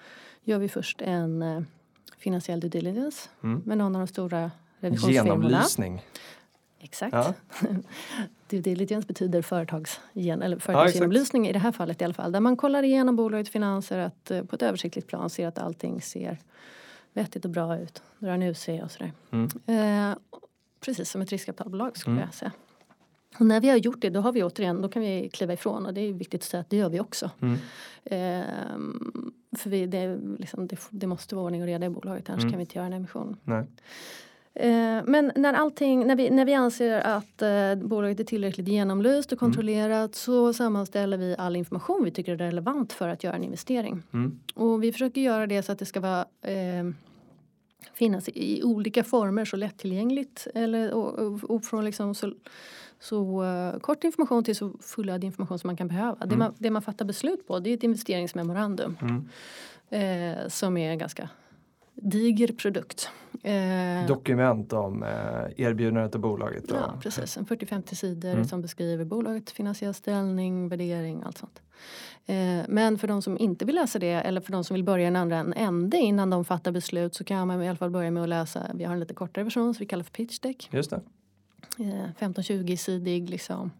[0.43, 1.61] gör vi först en eh,
[2.17, 3.61] finansiell due diligence Mm.
[3.65, 5.33] med någon av de stora revisionsfirmorna.
[5.33, 6.01] Genomlysning.
[6.79, 7.13] Exakt.
[7.13, 7.33] Ja.
[8.47, 9.41] Due diligence betyder
[10.41, 12.31] eller företagsgenomlysning i det här fallet i alla fall.
[12.31, 16.01] Där man kollar igenom bolagets finanser att, eh, på ett översiktligt plan ser att allting
[16.01, 16.37] ser
[17.13, 18.03] vettigt och bra ut.
[18.19, 19.11] Drar en UC och sådär.
[19.31, 19.49] Mm.
[19.65, 20.17] Eh,
[20.85, 22.25] precis som ett riskkapitalbolag skulle Mm.
[22.27, 22.51] jag säga.
[23.39, 25.85] Och när vi har gjort det då har vi återigen, då kan vi kliva ifrån
[25.85, 27.29] och det är viktigt att säga att det gör vi också.
[27.41, 27.57] Mm.
[28.05, 32.41] Ehm, för vi, det, liksom, det, det måste vara ordning och reda i bolaget annars
[32.41, 32.51] Mm.
[32.51, 33.37] kan vi inte göra en emission.
[33.43, 33.65] Nej.
[34.53, 39.31] Eh, Men när, allting, när, vi, när vi anser att eh, bolaget är tillräckligt genomlyst
[39.31, 43.43] och kontrollerat så sammanställer vi all information vi tycker är relevant för att göra en
[43.43, 44.03] investering.
[44.13, 44.39] Mm.
[44.55, 46.83] Och vi försöker göra det så att det ska vara eh,
[47.93, 52.33] finnas i, olika former så lättillgängligt eller och, och, och från liksom så,
[52.99, 56.25] så eh, kort information till så fullödig information som man kan behöva.
[56.25, 59.27] Det, man, det man fattar beslut på det är ett investeringsmemorandum Mm.
[59.89, 61.29] eh, som är ganska
[61.95, 63.09] diger produkt.
[63.43, 65.09] Eh, Dokument om eh,
[65.57, 66.71] erbjudandet av bolaget.
[66.71, 67.37] Och, Ja, precis.
[67.37, 68.45] En 40-50 sidor Mm.
[68.45, 71.61] som beskriver bolagets finansiella ställning, värdering, allt sånt.
[72.25, 72.35] Eh,
[72.67, 75.07] men för de som inte vill läsa det eller för de som vill börja i
[75.07, 78.23] en andra ände innan de fattar beslut så kan man i alla fall börja med
[78.23, 80.69] att läsa, vi har en lite kortare version som vi kallar för pitch deck.
[80.71, 81.01] Just det.
[81.79, 83.71] Eh, 15-20 sidig liksom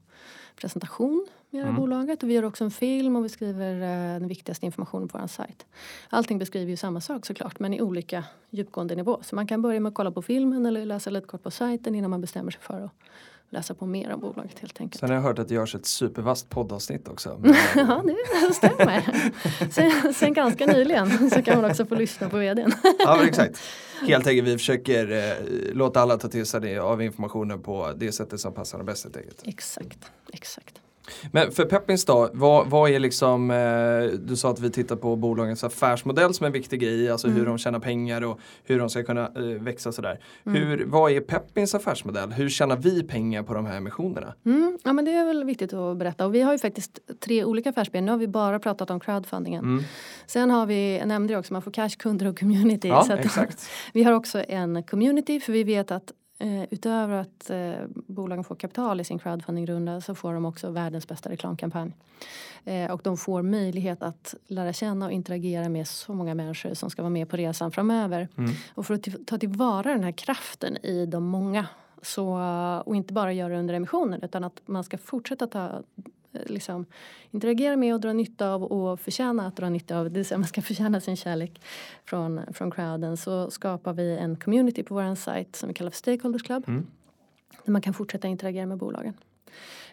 [0.56, 1.76] presentation med Mm.
[1.76, 5.18] bolaget och vi gör också en film och vi skriver eh, den viktigaste informationen på
[5.18, 5.66] vår sajt.
[6.10, 9.20] Allting beskriver ju samma sak såklart men i olika djupgående nivå.
[9.24, 11.96] Så man kan börja med att kolla på filmen eller läsa lite kort på sajten
[11.96, 12.92] innan man bestämmer sig för att
[13.50, 15.00] läsa på mer om bolaget helt enkelt.
[15.00, 17.38] Sen har jag hört att det görs ett supervast poddavsnitt också.
[17.42, 18.04] Men, Ja,
[18.48, 19.32] det stämmer.
[19.72, 22.72] Sen, sen ganska nyligen så kan man också få lyssna på vdn.
[23.00, 23.60] ja, exakt.
[24.08, 28.12] Helt enkelt, vi försöker eh, låta alla ta till sig det, av informationen på det
[28.12, 29.42] sättet som passar dem bäst helt enkelt.
[29.46, 30.81] Exakt, exakt.
[31.32, 35.15] Men för Peppins då, vad, vad är liksom, eh, du sa att vi tittar på
[35.15, 39.04] bolagens affärsmodell som en viktig grej, alltså hur de tjänar pengar och hur de ska
[39.04, 40.19] kunna eh, växa sådär.
[40.43, 42.32] Hur, vad är Peppins affärsmodell?
[42.32, 44.34] Hur tjänar vi pengar på de här emissionerna?
[44.45, 46.26] Mm, ja, men det är väl viktigt att berätta.
[46.26, 48.06] Och vi har ju faktiskt tre olika affärsben.
[48.06, 49.63] Nu har vi bara pratat om crowdfundingen.
[49.63, 49.84] Mm.
[50.26, 52.88] Sen har vi, jag nämnde det också, man får cash, kunder och community.
[52.88, 53.69] Ja, Så exakt.
[53.93, 57.73] Vi har också en community för vi vet att eh, utöver att eh,
[58.08, 61.93] bolagen får kapital i sin crowdfundingrunda så får de också världens bästa reklamkampanj.
[62.65, 66.89] Eh, och de får möjlighet att lära känna och interagera med så många människor som
[66.89, 68.27] ska vara med på resan framöver.
[68.38, 68.51] Mm.
[68.73, 71.65] Och för att ta tillvara den här kraften i de många
[72.01, 72.39] så,
[72.86, 75.84] och inte bara göra det under emissionen utan att man ska fortsätta ta
[76.32, 76.86] Liksom,
[77.32, 80.38] interagera med och dra nytta av och förtjäna att dra nytta av, det vill säga
[80.38, 81.62] man ska förtjäna sin kärlek
[82.06, 85.98] från, från crowden så skapar vi en community på vår sajt som vi kallar för
[85.98, 86.63] Stakeholders Club.
[86.67, 86.88] Mm.
[87.65, 89.13] Där man kan fortsätta interagera med bolagen.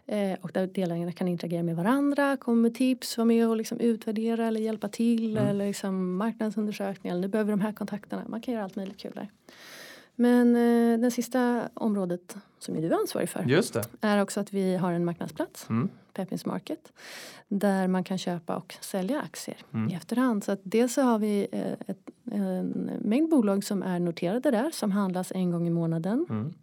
[0.07, 3.81] Eh, och där delägarna kan interagera med varandra, komma med tips, vara med och liksom
[3.81, 5.48] utvärdera eller hjälpa till Mm.
[5.48, 7.16] eller liksom marknadsundersökningar.
[7.16, 8.24] Nu behöver de här kontakterna.
[8.29, 9.29] Man kan göra allt möjligt kul där.
[10.20, 13.85] Men eh, det sista området som du är ansvarig för Just det.
[14.00, 15.88] är också att vi har en marknadsplats, Mm.
[16.12, 16.92] Pepins Market,
[17.48, 19.90] där man kan köpa och sälja aktier Mm.
[19.90, 20.44] i efterhand.
[20.44, 24.70] Så att dels så har vi eh, ett, en mängd bolag som är noterade där
[24.70, 26.26] som handlas en gång i månaden.
[26.31, 26.54] Mm.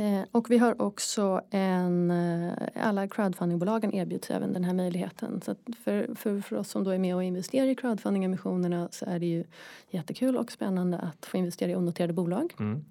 [0.00, 5.40] Eh, och vi har också en, eh, alla crowdfundingbolagen erbjuds även den här möjligheten.
[5.44, 9.18] Så för, för, för oss som då är med och investerar i crowdfundingemissionerna så är
[9.18, 9.44] det ju
[9.90, 12.54] jättekul och spännande att få investera i onoterade bolag.
[12.58, 12.84] Mm.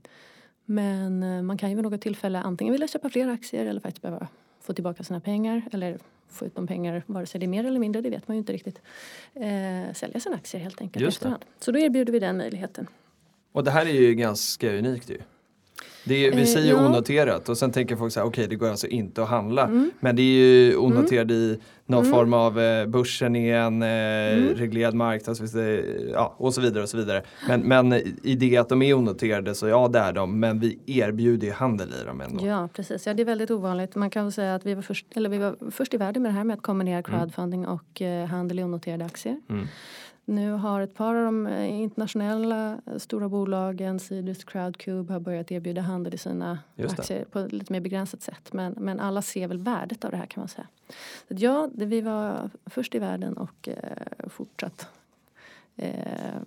[0.66, 4.02] Men eh, man kan ju vid något tillfälle antingen vilja köpa fler aktier eller faktiskt
[4.02, 4.28] behöva
[4.62, 7.80] få tillbaka sina pengar eller få ut de pengar, vare sig det är mer eller
[7.80, 8.82] mindre, det vet man ju inte riktigt.
[9.34, 11.46] Eh, sälja sina aktier helt enkelt Just efterhand.
[11.60, 12.88] Så då erbjuder vi den möjligheten.
[13.52, 15.18] Och det här är ju ganska unikt ju.
[16.06, 16.86] Är, vi Eh, säger ja.
[16.88, 19.64] onoterat och sen tänker folk så här, okej det går alltså inte att handla.
[19.64, 19.92] Mm.
[20.00, 22.12] Men det är ju onoterat i någon Mm.
[22.16, 24.56] form av eh, börsen är en eh, Mm.
[24.56, 25.84] reglerad marknad så finns det,
[26.14, 27.24] ja, och så vidare och så vidare.
[27.48, 30.80] Men, men i det att de är onoterade så ja det är de men vi
[30.86, 32.46] erbjuder ju handel i dem ändå.
[32.48, 33.08] Ja, precis.
[33.08, 33.96] Ja, det är väldigt ovanligt.
[33.96, 36.32] Man kan väl säga att vi var först, eller vi var först i världen med
[36.32, 39.38] det här med att kombinera crowdfunding och eh, handel i onoterade aktier.
[40.30, 45.82] Nu har ett par av de eh, internationella stora bolagen, Cedrus Crowdcube, har börjat erbjuda
[45.82, 48.54] handel i sina aktier på ett lite mer begränsat sätt.
[48.54, 50.68] Men, men alla ser väl värdet av det här kan man säga.
[51.28, 54.88] Så att ja, vi var först i världen och eh, fortsatt
[55.76, 56.42] eh,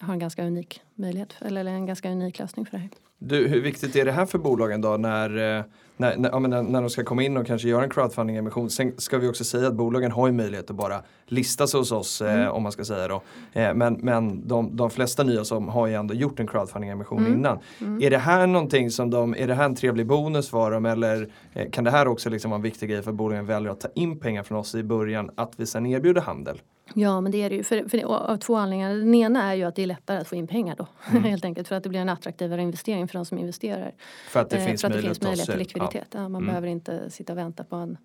[0.00, 2.90] har en ganska unik möjlighet, eller en ganska unik lösning för det här.
[3.18, 5.64] Du, hur viktigt är det här för bolagen då när, eh,
[5.96, 8.70] när, när, när, de ska komma in och kanske göra en crowdfunding-emission?
[8.70, 11.92] Sen ska vi också säga att bolagen har ju möjlighet att bara lista sig hos
[11.92, 12.52] oss eh, Mm.
[12.52, 13.22] om man ska säga då.
[13.52, 17.32] Eh, men men de, de flesta nya som har ju ändå gjort en crowdfunding-emission Mm.
[17.32, 17.58] innan.
[18.02, 21.28] Är det här någonting som de, är det här en trevlig bonus för dem eller
[21.52, 23.80] eh, kan det här också liksom vara en viktig grej för att bolagen väljer att
[23.80, 26.60] ta in pengar från oss i början att vi sen erbjuder handel?
[26.94, 27.62] Ja, men det är det ju.
[27.62, 28.90] För, för av två anledningar.
[28.94, 30.86] Den ena är ju att det är lättare att få in pengar då.
[31.10, 31.22] Mm.
[31.24, 33.92] Helt enkelt för att det blir en attraktivare investering för de som investerar.
[34.28, 36.08] För att det Eh, finns för att det möjlighet, finns möjlighet till likviditet.
[36.10, 36.20] Ja.
[36.20, 36.46] man Mm.
[36.46, 37.96] behöver inte sitta och vänta på en,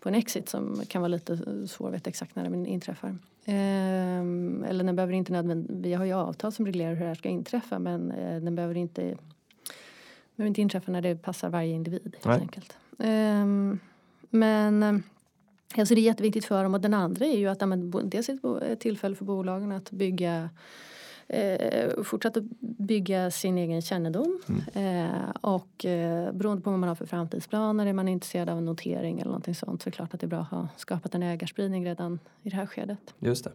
[0.00, 3.18] på en exit som kan vara lite svår att veta exakt när den inträffar.
[3.44, 7.14] Ehm, eller den behöver inte nödvändigt, vi har ju avtal som reglerar hur det här
[7.14, 9.00] ska inträffa men eh, den behöver inte,
[10.36, 12.40] behöver inte inträffa när det passar varje individ helt Nej.
[12.40, 12.76] enkelt.
[12.98, 13.78] Ehm,
[14.30, 14.96] men eh,
[15.74, 17.62] Alltså det är jätteviktigt för dem och den andra är ju att
[18.04, 20.50] dels är det ett bo- ett tillfälle för bolagen att bygga
[21.28, 24.40] eh, fortsätta bygga sin egen kännedom.
[24.48, 25.06] Mm.
[25.06, 28.64] Eh, och eh, beroende på vad man har för framtidsplaner, är man intresserad av en
[28.64, 31.14] notering eller någonting sånt så är det klart att det är bra att ha skapat
[31.14, 33.14] en ägarspridning redan i det här skedet.
[33.18, 33.52] Just det.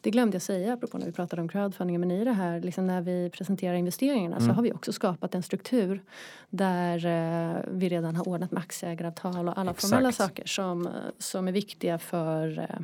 [0.00, 2.86] Det glömde jag säga apropå när vi pratade om crowdfunding men i det här liksom
[2.86, 4.56] när vi presenterar investeringarna så Mm.
[4.56, 6.02] har vi också skapat en struktur
[6.50, 9.90] där eh, vi redan har ordnat med aktieägaravtal och alla Exakt.
[9.90, 12.80] formella saker som, eh, som är viktiga för eh,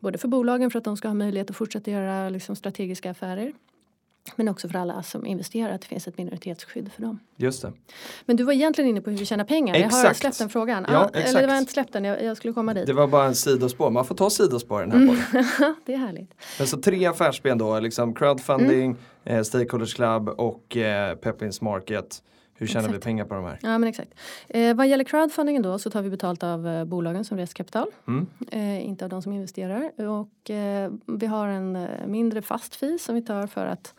[0.00, 3.52] både för bolagen för att de ska ha möjlighet att fortsätta göra liksom, strategiska affärer
[4.36, 7.18] men också för alla som investerar att det finns ett minoritetsskydd för dem.
[7.36, 7.72] Just det.
[8.26, 9.74] Men du var egentligen inne på hur vi tjänar pengar.
[9.76, 10.18] Jag har Exakt.
[10.20, 10.86] släppt den frågan.
[10.88, 11.40] Ja, eller exakt.
[11.40, 12.86] det var inte släppt den, jag, jag skulle komma dit.
[12.86, 15.16] Det var bara en sidospår, man får ta sidospår i den här Mm.
[15.32, 15.74] podden.
[15.86, 16.30] det är härligt.
[16.58, 18.84] Men så tre affärsben då, liksom crowdfunding,
[19.24, 19.38] Mm.
[19.38, 22.22] eh, Stakeholders Club och eh, Pepins Market.
[22.58, 23.04] Hur tjänar vi Exakt.
[23.04, 23.58] pengar på de här?
[23.62, 24.14] Ja men exakt.
[24.48, 27.88] Eh, vad gäller crowdfundingen då så tar vi betalt av eh, bolagen som reser kapital.
[28.08, 28.26] Mm.
[28.50, 30.06] Eh, inte av de som investerar.
[30.08, 33.94] Och eh, vi har en eh, mindre fast fee som vi tar för att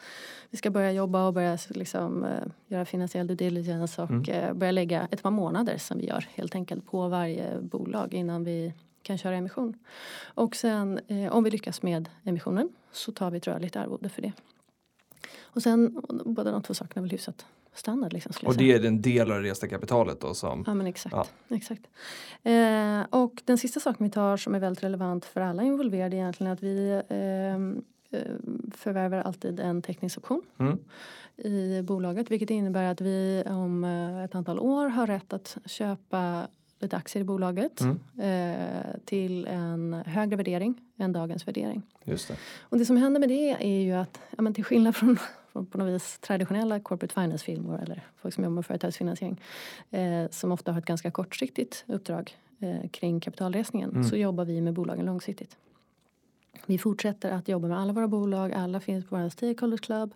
[0.50, 2.30] vi ska börja jobba och börja liksom, eh,
[2.68, 4.30] göra finansiell due diligence och Mm.
[4.30, 8.44] eh, börja lägga ett par månader som vi gör helt enkelt på varje bolag innan
[8.44, 9.74] vi kan köra emission.
[10.24, 11.00] Och sen
[11.32, 14.32] om vi lyckas med emissionen så tar vi ett rörligt arvode för det.
[15.42, 18.14] Och sen båda de två sakerna är väl hyfsat standard.
[18.14, 21.16] Liksom, Och det är en del av det resta kapitalet då som Ja men exakt.
[21.16, 21.56] Ja.
[21.56, 21.82] exakt.
[22.44, 26.20] Eh, och den sista saken vi tar som är väldigt relevant för alla involverade är
[26.20, 28.22] egentligen att vi ehm, eh,
[28.76, 30.78] förvärvar alltid en teckningsoption Mm.
[31.38, 36.48] i bolaget vilket innebär att vi om eh, ett antal år har rätt att köpa
[36.82, 38.00] lite aktier i bolaget Mm.
[38.20, 41.82] eh, till en högre värdering än dagens värdering.
[42.04, 42.36] Just det.
[42.62, 45.18] Och det som händer med det är ju att ja, men till skillnad från,
[45.52, 49.42] från på något vis traditionella corporate finance-firmor eller folk som jobbar med företagsfinansiering
[49.92, 54.04] eh, som ofta har ett ganska kortsiktigt uppdrag eh, kring kapitalresningen Mm.
[54.04, 55.58] så jobbar vi med bolagen långsiktigt.
[56.66, 60.14] Vi fortsätter att jobba med alla våra bolag, alla finns på vår stakeholders club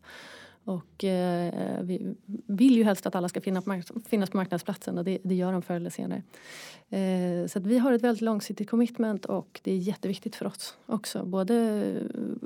[0.65, 2.15] och eh, vi
[2.47, 5.61] vill ju helst att alla ska på finnas på marknadsplatsen och det, det gör de
[5.61, 6.23] förr eller senare.
[6.89, 11.25] Eh, så vi har ett väldigt långsiktigt commitment och det är jätteviktigt för oss också.
[11.25, 11.55] Både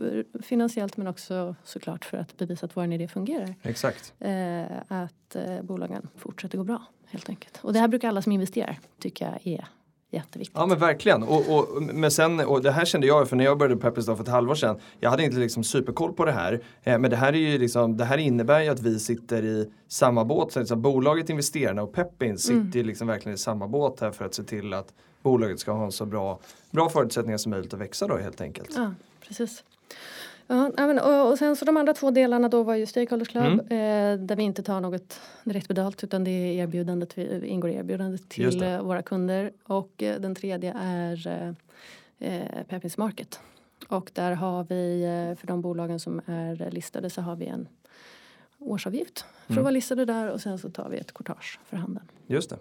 [0.02, 3.56] eh, finansiellt men också såklart för att bevisa att vår idé fungerar.
[3.62, 4.14] Exakt.
[4.20, 7.60] Eh, att eh, bolagen fortsätter gå bra helt enkelt.
[7.62, 9.68] Och det här brukar alla som investerar tycka är
[10.12, 10.58] jätteviktigt.
[10.58, 11.24] Ja men verkligen.
[11.24, 14.22] Och, och, men sen, och det här kände jag för när jag började Peppers för
[14.22, 14.80] ett halvår sedan.
[15.00, 16.64] Jag hade inte liksom superkoll på det här.
[16.84, 19.72] Eh, men det här, är ju liksom, det här innebär ju att vi sitter i
[19.88, 20.52] samma båt.
[20.52, 22.88] Så liksom, bolaget, investerarna och Peppin sitter Mm.
[22.88, 24.94] liksom verkligen i samma båt här för att se till att
[25.24, 26.40] bolaget ska ha en så bra,
[26.72, 28.70] bra förutsättningar som möjligt att växa då helt enkelt.
[28.76, 28.94] Ja,
[29.28, 29.64] precis.
[30.48, 33.60] Ja, men, och, sen så de andra två delarna då var ju Stakeholders Club Mm.
[34.20, 37.74] eh, där vi inte tar något direkt betalt utan det är erbjudandet, vi, ingår i
[37.76, 39.52] erbjudandet till eh, våra kunder.
[39.64, 41.28] Och eh, den tredje är
[42.20, 43.40] eh, Peppins Market.
[43.88, 45.02] Och där har vi,
[45.40, 47.68] för de bolagen som är listade så har vi en
[48.60, 49.60] årsavgift för Mm.
[49.60, 52.06] att vara listade där och sen så tar vi ett courtage för handeln.
[52.28, 52.58] Just det.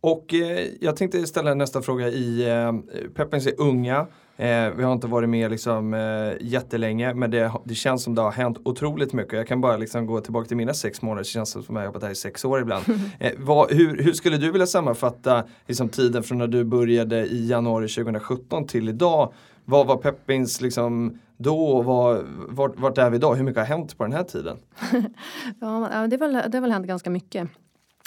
[0.00, 0.34] Och
[0.80, 2.72] jag tänkte ställa nästa fråga i eh,
[3.14, 4.06] Peppins är unga.
[4.42, 8.22] Eh, vi har inte varit med liksom, eh, jättelänge men det, det känns som det
[8.22, 9.32] har hänt otroligt mycket.
[9.32, 11.22] Jag kan bara liksom gå tillbaka till mina sex månader.
[11.22, 12.84] Det känns som att jag har jobbat här i sex år ibland.
[13.18, 17.46] Eh, vad, hur, hur skulle du vilja sammanfatta liksom, tiden från när du började i
[17.46, 19.32] januari 2017 till idag?
[19.64, 23.34] Vad var Peppins liksom, då och vad, vart, vart är vi idag?
[23.34, 24.56] Hur mycket har hänt på den här tiden?
[25.60, 27.48] Ja, ja, det, har väl, det har väl hänt ganska mycket.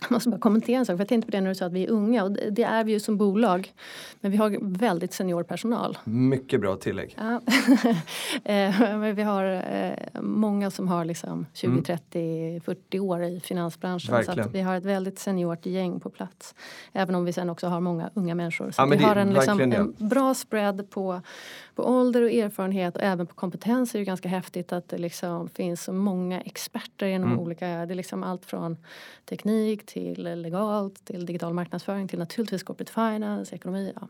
[0.01, 1.71] Jag måste bara kommentera en sak, för jag tänkte på det när du sa att
[1.73, 3.73] vi är unga och det, är vi ju som bolag.
[4.19, 5.97] Men vi har väldigt senior personal.
[6.03, 7.17] Mycket bra tillägg.
[7.19, 7.41] Ja.
[8.43, 11.83] Eh, vi har eh, många som har liksom 20, Mm.
[11.83, 14.07] 30, 40 år i finansbranschen.
[14.07, 14.49] Så Verkligen.
[14.49, 16.55] att vi har ett väldigt seniort gäng på plats.
[16.93, 18.71] Även om vi sen också har många unga människor.
[18.71, 21.21] Så Ja, vi har en, liksom, en bra spread på,
[21.75, 23.91] på ålder och erfarenhet och även på kompetens.
[23.91, 27.39] Det är ju ganska häftigt att det liksom finns så många experter inom Mm.
[27.43, 28.77] olika, det är liksom allt från
[29.25, 33.93] teknik till legalt, till digital marknadsföring, till naturligtvis corporate finance, ekonomi.
[33.95, 34.07] Ja.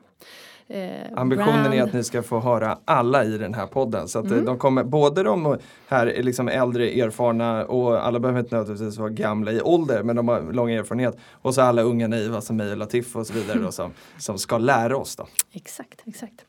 [0.67, 1.73] Eh, Ambitionen brand.
[1.73, 4.07] är att ni ska få höra alla i den här podden.
[4.07, 4.39] Så att Mm.
[4.39, 8.97] eh, de kommer, både de här är liksom äldre erfarna och alla behöver inte nödvändigtvis
[8.97, 11.17] vara gamla i ålder men de har lång erfarenhet.
[11.31, 14.37] Och så alla unga naiva som mig och Latif och så vidare då, som, som
[14.37, 15.15] ska lära oss.
[15.15, 15.27] Då.
[15.51, 16.45] Exakt, exakt.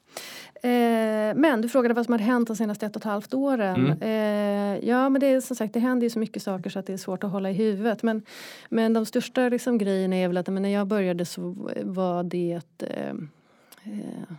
[0.62, 3.86] Eh, men du frågade vad som hade hänt de senaste ett och ett halvt åren.
[3.86, 3.98] Mm.
[4.00, 6.86] Eh, ja men det är som sagt det händer ju så mycket saker så att
[6.86, 8.02] det är svårt att hålla i huvudet.
[8.02, 8.22] Men,
[8.68, 12.60] men de största liksom, grejerna är väl att men när jag började så var det
[12.78, 13.10] eh,
[13.84, 14.36] eh,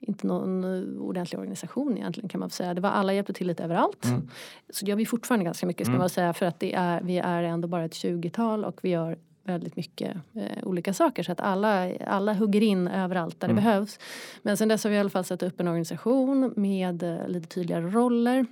[0.00, 0.64] inte någon
[1.00, 2.74] ordentlig organisation egentligen kan man säga.
[2.74, 4.04] Det var alla hjälpte till lite överallt.
[4.04, 4.28] Mm.
[4.70, 5.98] Så det gör vi fortfarande ganska mycket ska Mm.
[5.98, 9.18] man säga för att det är, vi är ändå bara ett 20-tal och vi gör
[9.52, 13.56] väldigt mycket eh, olika saker så att alla, alla hugger in överallt där Mm.
[13.56, 13.98] det behövs.
[14.42, 17.48] Men sen dess har vi i alla fall satt upp en organisation med eh, lite
[17.48, 18.46] tydligare roller.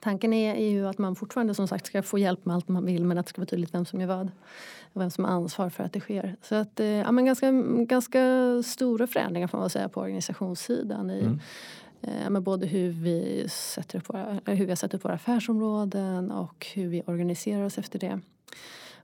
[0.00, 2.84] Tanken är, är ju att man fortfarande som sagt ska få hjälp med allt man
[2.84, 4.30] vill men att det ska vara tydligt vem som gör vad.
[4.92, 6.36] Och vem som har ansvar för att det sker.
[6.42, 7.50] Så att, eh, ja, men ganska,
[7.84, 8.22] ganska
[8.64, 11.10] stora förändringar får man säga på organisationssidan.
[11.10, 11.40] I, Mm.
[12.24, 16.30] eh, med både hur vi, sätter upp våra, hur vi har satt upp våra affärsområden
[16.30, 18.20] och hur vi organiserar oss efter det.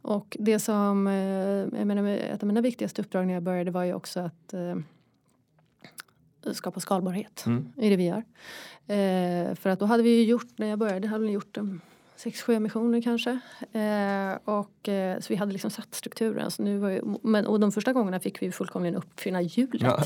[0.02, 3.84] Och det som, eh, jag menar, ett av mina viktigaste uppdrag när jag började var
[3.84, 4.76] ju också att eh,
[6.52, 7.72] skapa skalbarhet Mm.
[7.76, 8.24] i det vi gör.
[8.86, 11.80] Eh, för att då hade vi ju gjort, när jag började, hade vi gjort um,
[12.18, 13.30] sex, sju emissioner kanske.
[13.72, 16.50] Eh, och, eh, så vi hade liksom satt strukturen.
[16.50, 19.82] Så nu var ju, men, och de första gångerna fick vi fullkomligen uppfinna hjulet.
[19.82, 19.98] Ja.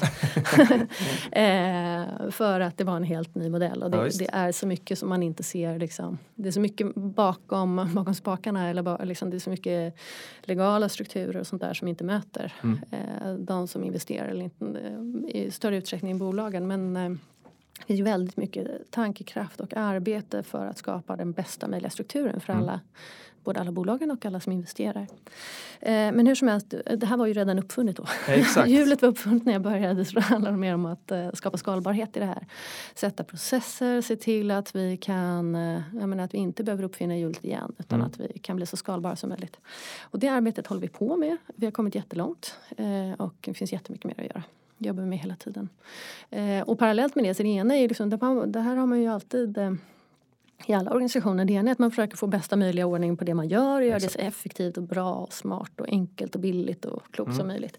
[1.42, 3.82] eh, för att det var en helt ny modell.
[3.82, 5.78] Och det, Ja, det är så mycket som man inte ser.
[5.78, 6.18] Liksom.
[6.34, 8.68] Det är så mycket bakom, bakom spakarna.
[8.68, 9.94] Eller liksom, det är så mycket
[10.42, 12.78] legala strukturer och sånt där som inte möter Mm.
[12.90, 16.66] eh, de som investerar eller inte, eh, i större utsträckning i bolagen.
[16.66, 17.18] Men eh,
[17.86, 22.52] det finns väldigt mycket tankekraft och arbete för att skapa den bästa möjliga strukturen för
[22.52, 22.64] Mm.
[22.64, 22.80] alla.
[23.44, 25.06] Både alla bolagen och alla som investerar.
[25.80, 28.04] Eh, men hur som helst, det här var ju redan uppfunnet då.
[28.56, 28.66] Ja.
[28.66, 32.16] Hjulet var uppfunnet när jag började så det handlar mer om att eh, skapa skalbarhet
[32.16, 32.46] i det här.
[32.94, 37.16] Sätta processer, se till att vi kan, eh, jag menar att vi inte behöver uppfinna
[37.16, 38.06] hjulet igen utan Mm.
[38.10, 39.56] att vi kan bli så skalbara som möjligt.
[40.02, 41.36] Och det arbetet håller vi på med.
[41.54, 42.54] Vi har kommit jättelångt
[43.18, 44.42] och det finns jättemycket mer att göra.
[44.88, 45.68] Jobbar med hela tiden.
[46.30, 49.06] Eh, och parallellt med det, så det ena är liksom, det här- har man ju
[49.08, 49.72] alltid eh,
[50.66, 51.44] i alla organisationer.
[51.44, 53.86] Det ena är att man försöker få bästa möjliga ordning på det man gör och
[53.86, 57.46] göra det så effektivt och bra och smart och enkelt och billigt och klokt som
[57.48, 57.78] möjligt.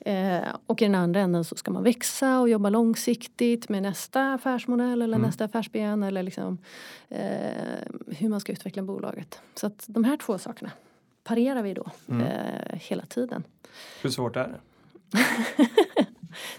[0.00, 4.32] Eh, och i den andra änden så ska man växa och jobba långsiktigt med nästa
[4.34, 6.58] affärsmodell eller nästa affärsben eller liksom,
[7.08, 7.20] eh,
[8.06, 9.40] hur man ska utveckla bolaget.
[9.54, 10.70] Så att de här två sakerna
[11.24, 13.42] parerar vi då eh, hela tiden.
[14.02, 14.60] Hur svårt är det?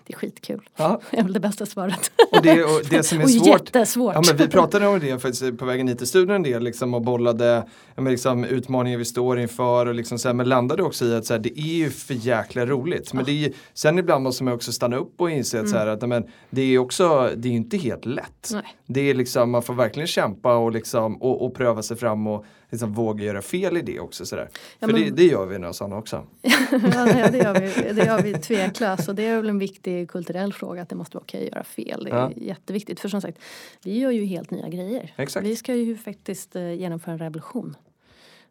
[0.05, 0.69] Det är skitkul.
[0.75, 2.11] Ja, Det är väl det bästa svaret.
[2.31, 4.15] och det, och det som är och svårt jättesvårt.
[4.15, 6.93] Ja, men vi pratade om det faktiskt på vägen hit till studion en del liksom,
[6.93, 10.83] och bollade ja, men liksom, utmaningar vi står inför och liksom, så här, men landade
[10.83, 13.13] också i att så här, det är ju för jäkla roligt.
[13.13, 15.87] Men det är, sen ibland måste man också stanna upp och inse att, så här,
[15.87, 18.49] att men, det är också, det är ju inte helt lätt.
[18.53, 18.63] Nej.
[18.85, 22.45] Det är liksom, man får verkligen kämpa och, liksom, och, och pröva sig fram och
[22.69, 24.25] liksom, våga göra fel i det också.
[24.25, 24.49] Så där.
[24.79, 26.23] Ja, För men- det, det gör vi några sådana också.
[26.41, 30.10] ja, det, det, gör vi, det gör vi tveklöst och det är väl en viktig
[30.10, 32.03] kulturell fråga att det måste vara okej att göra fel.
[32.03, 32.32] Det är Ja.
[32.36, 33.38] jätteviktigt för som sagt
[33.84, 35.13] vi gör ju helt nya grejer.
[35.17, 35.45] Exakt.
[35.45, 37.75] Vi ska ju faktiskt eh, genomföra en revolution.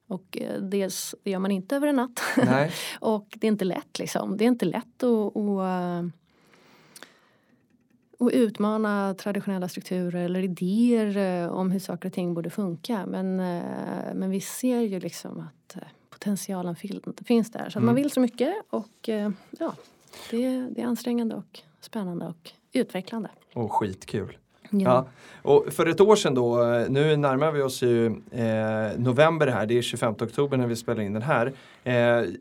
[0.09, 2.20] Och eh, dels det gör man inte över en natt
[3.00, 4.37] och det är inte lätt liksom.
[4.37, 6.09] Det är inte lätt att, att, eh,
[8.18, 13.07] och utmana traditionella strukturer eller idéer om hur saker och ting borde funka.
[13.07, 13.37] Men,
[14.18, 15.76] men vi ser ju liksom att
[16.11, 17.61] potentialen fin- finns där.
[17.61, 17.87] Så att Mm.
[17.87, 19.09] man vill så mycket och
[19.59, 19.72] ja,
[20.31, 23.29] det, det är ansträngande och spännande och utvecklande.
[23.52, 24.37] Och skitkul.
[24.70, 25.07] Ja.
[25.42, 29.67] Och för ett år sedan då, eh, nu närmar vi oss ju eh, november här,
[29.67, 31.52] det är 25 oktober när vi spelar in den här.
[31.85, 31.94] Eh,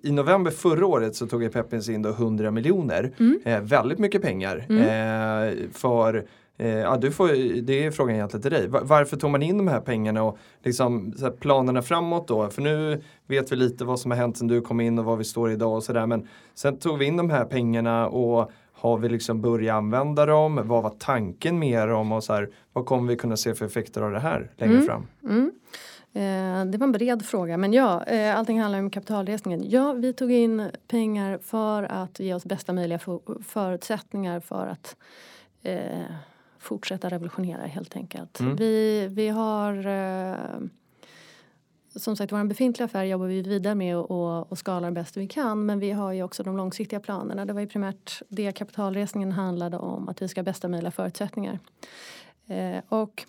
[0.04, 3.12] I november förra året så tog Peppins in då 100 miljoner.
[3.20, 3.40] Mm.
[3.46, 4.66] Eh, väldigt mycket pengar.
[4.70, 6.26] Eh, för
[6.58, 8.68] eh, ja, du får, det är frågan egentligen till dig.
[8.68, 12.50] Va- Varför tog man in de här pengarna och liksom, här, planerna framåt då?
[12.50, 15.16] För nu vet vi lite vad som har hänt sedan du kom in och var
[15.16, 16.06] vi står idag och sådär.
[16.06, 20.62] Men sen tog vi in de här pengarna och har vi liksom börjat använda dem?
[20.64, 22.12] Vad var tanken med dem?
[22.12, 24.86] Och så här, vad kommer vi kunna se för effekter av det här längre Mm.
[24.86, 25.08] fram?
[25.24, 25.52] Mm.
[26.14, 29.64] Eh, det var en bred fråga men ja, eh, allting handlar om kapitalresningen.
[29.70, 34.96] Ja, vi tog in pengar för att ge oss bästa möjliga för- förutsättningar för att
[35.64, 35.80] eh,
[36.66, 38.40] fortsätta revolutionera helt enkelt.
[38.40, 38.56] Mm.
[38.56, 40.68] Vi, vi har eh,
[41.96, 45.66] som sagt, vår befintliga affär jobbar vi vidare med och, och, skalar bäst vi kan.
[45.66, 47.46] Men vi har ju också de långsiktiga planerna.
[47.46, 50.10] Det var ju primärt det kapitalresningen handlade om.
[50.10, 51.60] Att vi ska ha bästa möjliga förutsättningar.
[52.48, 53.26] Eh, och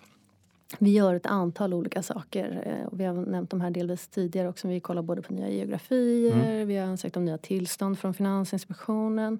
[0.79, 2.61] vi gör ett antal olika saker.
[2.65, 4.67] Eh, och vi har nämnt de här delvis tidigare också.
[4.67, 6.65] Vi kollar både på nya geografier.
[6.65, 9.39] Vi har ansökt om nya tillstånd från Finansinspektionen.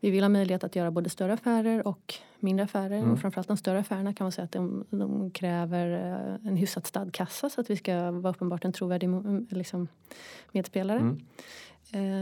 [0.00, 3.12] Vi vill ha möjlighet att göra både större affärer och mindre affärer.
[3.12, 5.90] Och framförallt de större affärerna kan man säga att de, de kräver
[6.40, 9.88] eh, en hyfsat stadkassa så att vi ska vara uppenbart en trovärdig mo- liksom,
[10.52, 10.98] medspelare.
[10.98, 11.18] Mm.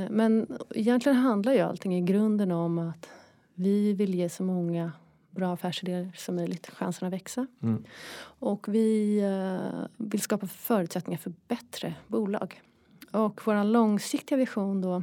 [0.04, 3.08] Eh, Men egentligen handlar ju allting i grunden om att
[3.54, 4.92] vi vill ge så många
[5.30, 7.46] bra affärsidéer som möjligt chansen att växa.
[7.62, 7.84] Mm.
[8.22, 12.62] Och vi eh, vill skapa förutsättningar för bättre bolag.
[13.10, 15.02] Och vår långsiktiga vision då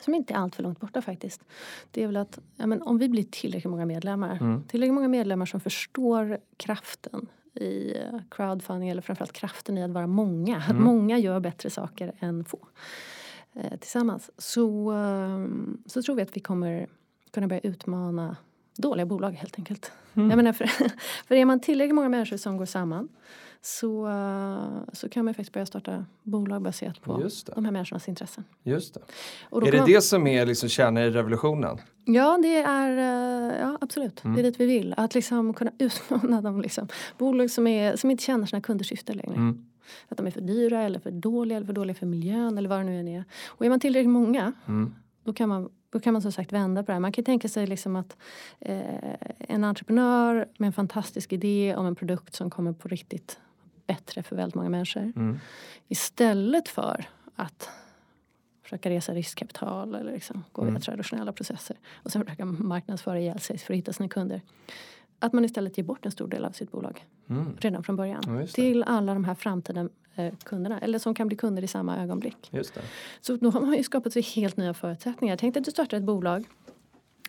[0.00, 1.44] som inte är allt för långt borta faktiskt.
[1.90, 4.38] Det är väl att ja, men om vi blir tillräckligt många medlemmar.
[4.40, 4.64] Mm.
[4.64, 10.06] Tillräckligt många medlemmar som förstår kraften i eh, crowdfunding eller framförallt kraften i att vara
[10.06, 10.56] många.
[10.68, 12.68] Att många gör bättre saker än få
[13.52, 14.30] eh, tillsammans.
[14.38, 15.46] Så, eh,
[15.86, 16.86] så tror vi att vi kommer
[17.30, 18.36] kunna börja utmana
[18.76, 19.92] dåliga bolag helt enkelt.
[20.14, 20.30] Mm.
[20.30, 20.66] Jag menar, för,
[21.28, 23.08] för är man tillräckligt många människor som går samman
[23.62, 24.08] så,
[24.92, 28.44] så kan man faktiskt börja starta bolag baserat på de här människornas intressen.
[28.62, 29.00] Just det.
[29.56, 31.78] Är det man- det som är liksom kärnan i revolutionen?
[32.04, 32.96] Ja, det är
[33.50, 34.24] eh, ja, absolut.
[34.24, 34.34] Mm.
[34.36, 34.94] Det är dit vi vill.
[34.96, 39.12] Att liksom kunna utmana de liksom, bolag som, är, som inte känner sina kunders syfte
[39.12, 39.34] längre.
[39.34, 39.64] Mm.
[40.08, 42.78] Att de är för dyra eller för dåliga eller för dåliga för miljön eller vad
[42.78, 43.24] det nu än är.
[43.48, 44.94] Och är man tillräckligt många Mm.
[45.24, 47.00] då kan man, då kan man som sagt vända på det här.
[47.00, 48.16] Man kan tänka sig liksom att
[48.60, 53.38] eh, en entreprenör med en fantastisk idé om en produkt som kommer på riktigt
[53.86, 55.12] bättre för väldigt många människor.
[55.16, 55.38] Mm.
[55.88, 57.70] Istället för att
[58.62, 60.82] försöka resa riskkapital eller liksom gå via Mm.
[60.82, 64.40] traditionella processer och sen försöka marknadsföra ihjäl sig för att hitta sina kunder.
[65.18, 67.56] Att man istället ger bort en stor del av sitt bolag Mm.
[67.60, 71.36] redan från början Ja, till alla de här framtida eh, kunderna eller som kan bli
[71.36, 72.50] kunder i samma ögonblick.
[73.20, 75.36] Så då har man ju skapat sig helt nya förutsättningar.
[75.36, 76.44] Tänk dig att du startar ett bolag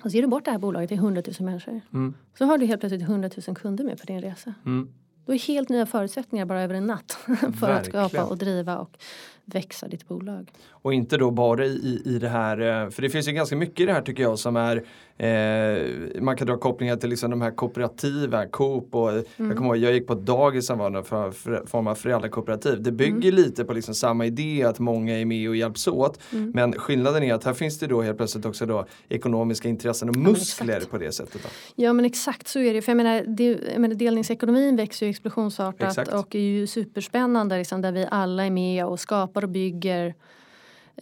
[0.04, 1.82] och så ger du bort det här bolaget till 100 000 människor.
[1.94, 2.14] Mm.
[2.38, 4.54] Så har du helt plötsligt 100 000 kunder med på din resa.
[4.66, 4.90] Mm.
[5.26, 7.12] Då är helt nya förutsättningar bara över en natt
[7.60, 8.26] för att skapa Verkligen.
[8.26, 8.98] och driva och
[9.46, 10.52] växa ditt bolag.
[10.70, 13.80] Och inte då bara i, i det här, eh, för det finns ju ganska mycket
[13.80, 14.84] i det här tycker jag som är
[15.18, 19.24] eh, Man kan dra kopplingar till liksom de här kooperativa, Coop och Mm.
[19.38, 22.82] jag kommer ihåg jag gick på ett dagis som var för, för, form av föräldrakooperativ.
[22.82, 23.36] Det bygger Mm.
[23.36, 26.20] lite på liksom samma idé att många är med och hjälps åt.
[26.34, 26.52] Mm.
[26.56, 30.16] Men skillnaden är att här finns det då helt plötsligt också då ekonomiska intressen och
[30.16, 30.92] muskler exakt.
[30.92, 31.44] på det sättet.
[31.44, 31.50] Då.
[31.76, 32.82] Ja men exakt så är det.
[32.82, 36.14] För jag menar, det, jag menar delningsekonomin växer ju explosionsartat Exakt.
[36.14, 40.14] och är ju superspännande liksom, där vi alla är med och skapar och bygger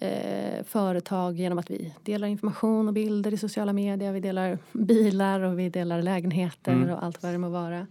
[0.01, 4.11] eh, företag genom att vi delar information och bilder i sociala medier.
[4.11, 6.89] Vi delar bilar och vi delar lägenheter Mm.
[6.89, 7.87] och allt vad det må vara.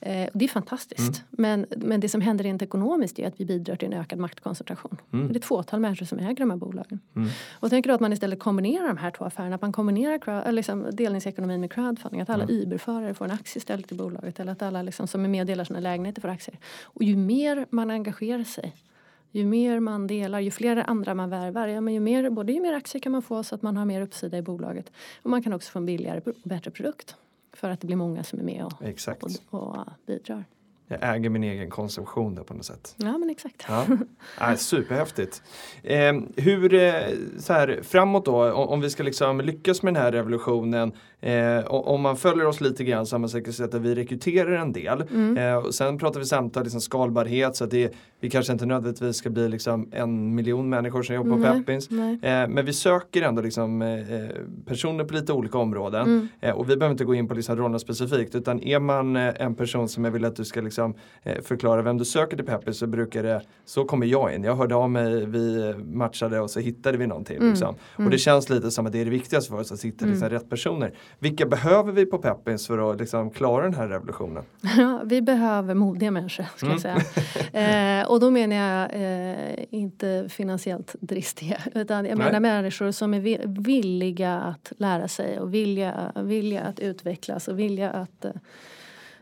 [0.00, 1.22] Eh, det är fantastiskt.
[1.30, 4.96] Men, men det som händer rent ekonomiskt är att vi bidrar till en ökad maktkoncentration.
[5.12, 5.28] Mm.
[5.28, 7.00] Det är ett fåtal människor som äger de här bolagen.
[7.16, 7.28] Mm.
[7.60, 9.54] Och tänker då att man istället kombinerar de här två affärerna.
[9.54, 12.20] Att man kombinerar crowd, liksom delningsekonomin med crowdfunding.
[12.20, 12.56] Att alla Mm.
[12.62, 14.40] Uber-förare får en aktie istället i bolaget.
[14.40, 16.58] Eller att alla liksom som är med och delar sina lägenheter får aktier.
[16.82, 18.72] Och ju mer man engagerar sig.
[19.30, 21.68] Ju mer man delar, ju fler andra man värvar.
[21.68, 23.84] Ja, men ju, mer, både ju mer aktier kan man få så att man har
[23.84, 24.92] mer uppsida i bolaget.
[25.22, 27.16] Och man kan också få en billigare och bättre produkt.
[27.52, 29.22] För att det blir många som är med och, Exakt.
[29.22, 29.76] och, och
[30.06, 30.44] bidrar.
[30.88, 32.94] jag äger min egen konsumtion där på något sätt.
[32.96, 33.64] Ja men exakt.
[33.68, 33.86] Ja.
[34.40, 35.42] Ja, superhäftigt.
[35.82, 40.12] Eh, hur, så här, framåt då, om, om vi ska liksom lyckas med den här
[40.12, 40.92] revolutionen.
[41.20, 44.52] Eh, om man följer oss lite grann så har man säkert sett att vi rekryterar
[44.52, 45.04] en del.
[45.36, 49.16] Eh, och sen pratar vi samtal, liksom skalbarhet så att det, vi kanske inte nödvändigtvis
[49.16, 51.90] ska bli liksom en miljon människor som jobbar på Nej, Peppins.
[51.90, 52.18] nej.
[52.22, 53.98] Eh, men vi söker ändå liksom, eh,
[54.66, 56.02] personer på lite olika områden.
[56.02, 56.28] Mm.
[56.40, 59.34] Eh, och vi behöver inte gå in på liksom rollerna specifikt utan är man eh,
[59.38, 62.46] en person som jag vill att du ska liksom, eh, förklara vem du söker till
[62.46, 64.44] Peppis så brukar det, så kommer jag in.
[64.44, 67.36] Jag hörde av mig, vi matchade och så hittade vi någonting.
[67.36, 67.48] Mm.
[67.48, 67.74] Liksom.
[67.96, 70.28] Och det känns lite som att det är det viktigaste för oss att hitta liksom,
[70.28, 70.92] rätt personer.
[71.18, 74.44] Vilka behöver vi på Peppins för att liksom, klara den här revolutionen?
[74.78, 76.78] Ja, vi behöver modiga människor ska Mm.
[76.82, 77.02] jag
[77.52, 78.00] säga.
[78.00, 82.40] eh, och då menar jag eh, inte finansiellt dristiga utan jag menar Nej.
[82.40, 87.90] människor som är vi- villiga att lära sig och vilja, vilja att utvecklas och vilja
[87.90, 88.30] att eh,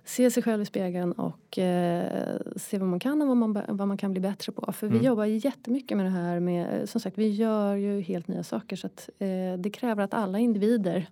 [0.08, 3.88] se sig själv i spegeln och eh, se vad man kan och vad man, vad
[3.88, 4.72] man kan bli bättre på.
[4.72, 5.06] För vi Mm.
[5.06, 8.76] jobbar jättemycket med det här med, eh, som sagt vi gör ju helt nya saker
[8.76, 9.28] så att eh,
[9.58, 11.06] det kräver att alla individer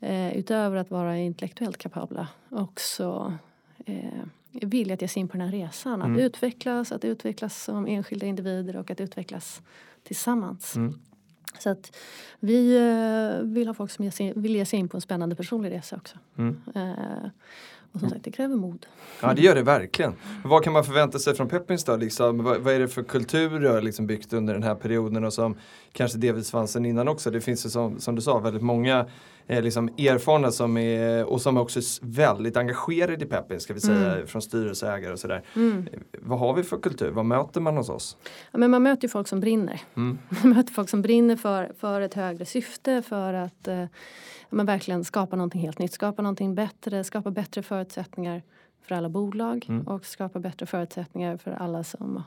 [0.00, 3.32] eh, utöver att vara intellektuellt kapabla också
[3.86, 4.22] eh,
[4.52, 6.02] villiga att ge sig in på den här resan.
[6.02, 6.20] Att Mm.
[6.20, 9.62] utvecklas, att utvecklas som enskilda individer och att utvecklas
[10.02, 10.76] tillsammans.
[10.76, 10.98] Mm.
[11.58, 11.96] Så att
[12.40, 15.96] vi eh, vill ha folk som vill ge sig in på en spännande personlig resa
[15.96, 16.16] också.
[16.38, 16.60] Mm.
[17.92, 18.86] Och som sagt, det kräver mod.
[19.22, 20.14] Ja det gör det verkligen.
[20.44, 21.96] Vad kan man förvänta sig från Peppins då?
[21.96, 25.24] Liksom, vad, vad är det för kultur du har liksom byggt under den här perioden
[25.24, 25.56] och som
[25.92, 27.30] kanske delvis fanns sen innan också.
[27.30, 29.06] Det finns ju som, som du sa väldigt många
[29.48, 33.80] eh, liksom erfarna som är och som är också väldigt engagerade i Peppins ska vi
[33.80, 35.42] säga från styrelseägare och sådär.
[35.56, 35.88] Mm.
[36.20, 37.10] Vad har vi för kultur?
[37.10, 38.16] Vad möter man hos oss?
[38.52, 39.80] Ja, men man möter ju folk som brinner.
[39.96, 40.18] Mm.
[40.42, 43.84] Man möter folk som brinner för, för ett högre syfte, för att eh,
[44.50, 48.42] men verkligen skapa någonting helt nytt, skapa någonting bättre, skapa bättre förutsättningar
[48.82, 49.86] för alla bolag Mm.
[49.86, 52.22] och skapa bättre förutsättningar för alla som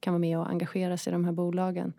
[0.00, 1.92] kan vara med och engagera sig i de här bolagen.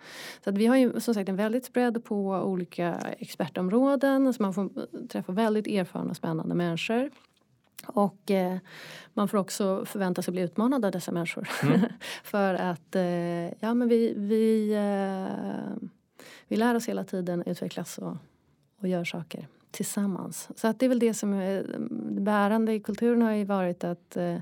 [0.44, 4.54] Så att vi har ju som sagt en väldigt spread på olika expertområden så man
[4.54, 4.70] får
[5.08, 7.10] träffa väldigt erfarna och spännande människor.
[7.86, 8.58] Och eh,
[9.14, 11.50] man får också förvänta sig bli utmanad av dessa människor.
[12.24, 13.04] För att eh,
[13.60, 15.88] ja, men vi, vi, eh,
[16.48, 18.18] vi lär oss hela tiden, utvecklas och,
[18.80, 20.50] och gör saker tillsammans.
[20.56, 21.80] Så att det är väl det som är
[22.12, 24.38] det bärande i kulturen har ju varit att eh,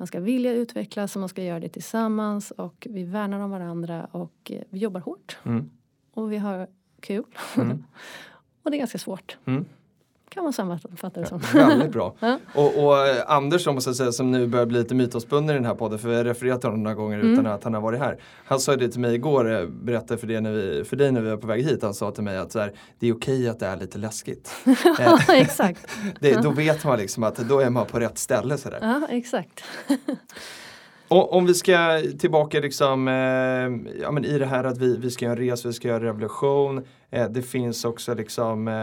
[0.00, 4.04] man ska vilja utvecklas och man ska göra det tillsammans och vi värnar om varandra
[4.12, 5.70] och eh, vi jobbar hårt Mm.
[6.14, 6.66] och vi har
[7.00, 7.24] kul.
[7.56, 7.84] Mm.
[8.62, 9.38] och det är ganska svårt.
[10.34, 11.40] Kan man sammanfatta det som.
[11.54, 12.14] Väldigt bra.
[12.20, 12.38] Ja.
[12.54, 15.64] Och, och eh, Anders som, måste säga, som nu börjar bli lite mytomspunnen i den
[15.64, 17.32] här podden för vi har refererat till honom några gånger Mm.
[17.32, 18.18] utan att han har varit här.
[18.44, 21.20] Han sa det till mig igår, eh, berättade för, det när vi, för dig när
[21.20, 23.48] vi var på väg hit, han sa till mig att så här, det är okej
[23.48, 24.50] att det är lite läskigt.
[24.66, 25.86] Eh, ja, exakt.
[26.20, 28.58] det, då vet man liksom att då är man på rätt ställe.
[28.58, 28.78] Så där.
[28.82, 29.64] Ja, exakt.
[31.08, 33.14] Och, om vi ska tillbaka liksom, eh,
[34.02, 36.04] ja, men i det här att vi, vi ska göra en resa, vi ska göra
[36.04, 36.84] revolution.
[37.10, 38.74] Eh, det finns också liksom, eh,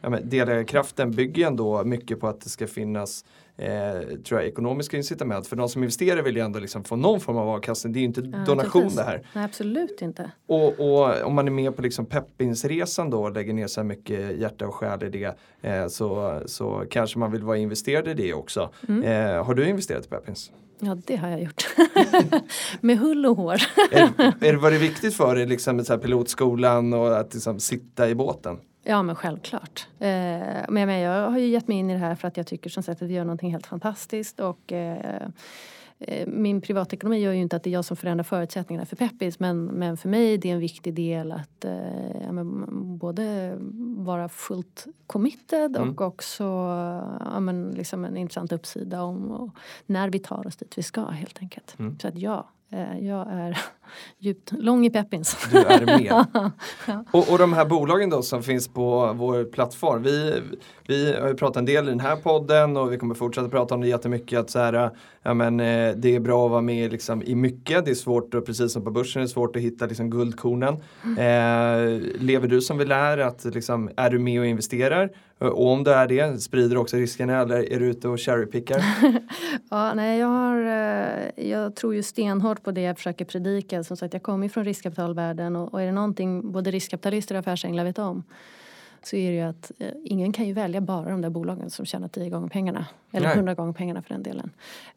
[0.00, 3.24] ja, men delägarkraften bygger ändå mycket på att det ska finnas
[3.56, 5.46] eh, tror jag, ekonomiska incitament.
[5.46, 7.92] För de som investerar vill ju ändå liksom få någon form av avkastning.
[7.92, 8.98] Det är ju inte Ja, donation precis.
[8.98, 9.22] det här.
[9.32, 10.30] Nej, absolut inte.
[10.46, 13.86] Och, och om man är med på liksom Peppinsresan då och lägger ner så här
[13.88, 18.14] mycket hjärta och själ i det så, så, så kanske man vill vara investerad i
[18.14, 18.70] det också.
[18.88, 19.02] Mm.
[19.02, 20.50] Eh, har du investerat i Peppins?
[20.80, 21.66] Ja, det har jag gjort.
[22.80, 23.54] Med hull och hår.
[23.92, 24.02] är,
[24.40, 28.14] är det varit viktigt för dig liksom, med så pilotskolan och att liksom, sitta i
[28.14, 28.58] båten?
[28.84, 29.86] Ja, men självklart.
[29.98, 30.08] Eh,
[30.68, 32.46] men jag, men jag har ju gett mig in i det här för att jag
[32.46, 34.40] tycker som sagt att vi gör någonting helt fantastiskt.
[34.40, 35.28] Och, eh,
[36.26, 39.64] min privatekonomi gör ju inte att det är jag som förändrar förutsättningarna för Peppis men,
[39.64, 42.44] men för mig är det en viktig del att eh, ja,
[42.74, 43.56] både
[43.96, 45.90] vara fullt committed Mm.
[45.90, 46.44] och också
[47.24, 49.50] ja, men, liksom en intressant uppsida om
[49.86, 51.76] när vi tar oss dit vi ska helt enkelt.
[51.78, 51.98] Mm.
[51.98, 52.44] Så att ja, eh,
[53.00, 53.58] jag är
[54.18, 55.48] djupt lång i Peppins.
[55.52, 56.26] Du är med.
[57.10, 60.02] och, och de här bolagen då som finns på vår plattform.
[60.02, 60.42] Vi,
[60.86, 63.74] vi har ju pratat en del i den här podden och vi kommer fortsätta prata
[63.74, 64.38] om det jättemycket.
[64.38, 64.90] Att så här,
[65.22, 67.84] ja, men, eh, det är bra att vara med liksom, i mycket.
[67.84, 70.74] Det är svårt, och precis som på börsen, det är svårt att hitta liksom, guldkornen.
[71.04, 73.18] Eh, lever du som vi lär?
[73.18, 75.10] Att, liksom, är du med och investerar?
[75.38, 78.82] Och om du är det, sprider du också riskerna eller är du ute och cherrypickar?
[79.70, 83.84] Ja, nej, jag, har, eh, jag tror ju stenhårt på det jag försöker predika.
[83.84, 87.38] Som sagt, jag kommer ju från riskkapitalvärlden och, och är det någonting både riskkapitalister och
[87.38, 88.24] affärsänglar vet om
[89.06, 91.86] så är det ju att eh, ingen kan ju välja bara de där bolagen som
[91.86, 92.86] tjänar tio gånger pengarna.
[93.12, 94.50] Eller hundra gånger pengarna för den delen.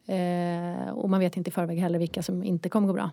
[0.06, 3.10] Eh, och man vet inte i förväg heller vilka som inte kommer gå bra.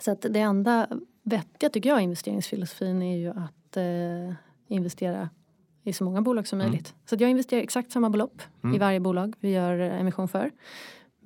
[0.00, 0.86] Så att det enda
[1.22, 4.34] vettiga tycker jag i investeringsfilosofin är ju att eh,
[4.68, 5.28] investera
[5.84, 6.70] i så många bolag som Mm.
[6.70, 6.94] möjligt.
[7.06, 8.76] Så att jag investerar exakt samma belopp Mm.
[8.76, 10.50] i varje bolag vi gör eh, emission för.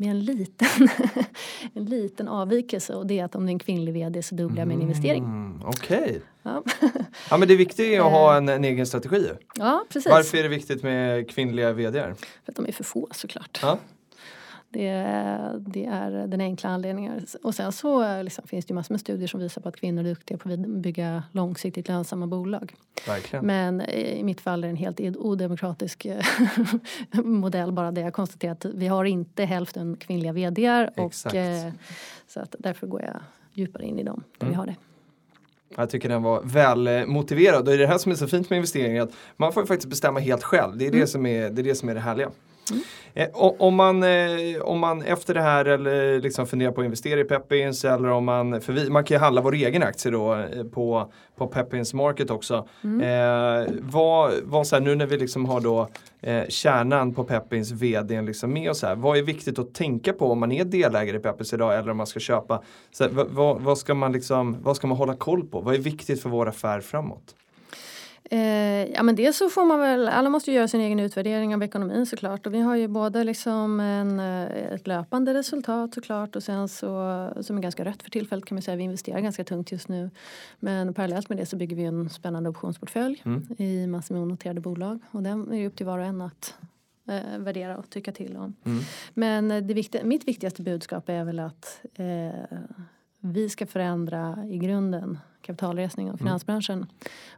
[0.00, 0.68] med en liten,
[1.74, 4.58] en liten avvikelse och det är att om det är en kvinnlig vd så dubblar
[4.58, 5.24] jag min investering.
[5.24, 6.20] Mm, Okej.
[6.42, 6.62] Ja.
[7.30, 9.28] Ja men det är viktigt att ha en, en egen strategi.
[9.56, 10.10] ja, precis.
[10.12, 12.14] Varför är det viktigt med kvinnliga vdar?
[12.44, 13.58] För att de är för få såklart.
[13.62, 13.78] Ja.
[14.70, 14.90] Det,
[15.60, 17.26] det är den enkla anledningen.
[17.42, 20.04] Och sen så liksom, finns det ju massor med studier som visar på att kvinnor
[20.04, 22.74] är duktiga på att bygga långsiktigt lönsamma bolag.
[23.06, 23.46] Verkligen.
[23.46, 26.06] Men i mitt fall är det en helt odemokratisk
[27.12, 28.64] modell bara det jag konstaterat.
[28.64, 31.34] Vi har inte hälften kvinnliga vdar och Exakt.
[31.34, 31.68] eh,
[32.28, 33.20] så att därför går jag
[33.52, 34.52] djupare in i dem där Mm.
[34.52, 34.76] vi har det.
[35.76, 38.26] Jag tycker den var väl eh, motiverad och det är det här som är så
[38.28, 39.02] fint med investeringar.
[39.02, 40.76] Att man får faktiskt bestämma helt själv.
[40.78, 42.30] Det är, det, som, är, det, är det som är det härliga.
[43.14, 46.84] Eh, och, om, man, eh, om man efter det här eller liksom funderar på att
[46.84, 50.10] investera i Peppins eller om man, för vi, man kan ju handla vår egen aktie
[50.10, 52.68] då eh, på, på Peppins Market också.
[53.02, 55.88] Eh, vad, vad så här, nu när vi liksom har då
[56.20, 58.94] eh, kärnan på Peppins vd liksom med oss här.
[58.94, 61.96] Vad är viktigt att tänka på om man är delägare i Peppins idag eller om
[61.96, 62.62] man ska köpa?
[62.90, 65.60] Så här, vad, vad, ska man liksom, vad ska man hålla koll på?
[65.60, 67.34] Vad är viktigt för vår affär framåt?
[68.30, 71.54] Eh, ja men dels så får man väl, alla måste ju göra sin egen utvärdering
[71.54, 76.36] av ekonomin såklart och vi har ju både liksom en, eh, ett löpande resultat såklart
[76.36, 76.86] och sen så
[77.40, 80.10] som är ganska rött för tillfället kan man säga, vi investerar ganska tungt just nu.
[80.60, 83.46] Men parallellt med det så bygger vi en spännande optionsportfölj Mm.
[83.58, 86.54] i massor med onoterade bolag och den är ju upp till var och en att
[87.08, 88.54] eh, värdera och tycka till om.
[88.64, 88.78] Mm.
[89.14, 92.58] Men eh, det viktiga, mitt viktigaste budskap är väl att eh,
[93.20, 96.86] vi ska förändra i grunden kapitalresning och finansbranschen.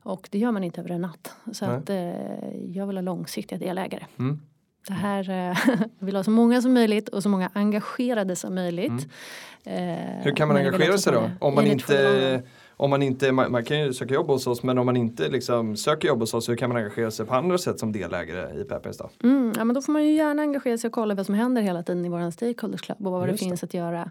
[0.03, 1.35] Och det gör man inte över en natt.
[1.53, 1.77] Så Nej.
[1.77, 4.07] att, eh, jag vill ha långsiktiga delägare.
[4.19, 4.41] Mm.
[4.87, 5.57] Det här, eh,
[5.99, 8.93] vill ha så många som möjligt och så många engagerade som möjligt.
[8.93, 10.23] Eh, Mm.
[10.23, 11.31] Hur kan man engagera sig då?
[11.41, 12.43] Om man inte.
[12.81, 15.29] Om man inte man, man kan ju söka jobb hos oss men om man inte
[15.29, 18.61] liksom söker jobb hos oss hur kan man engagera sig på andra sätt som delägare
[18.61, 19.11] i Peppins då?
[19.23, 21.63] Mm, ja, men då får man ju gärna engagera sig och kolla vad som händer
[21.63, 23.49] hela tiden i vår stakeholders club och vad det Just det.
[23.49, 24.11] finns att göra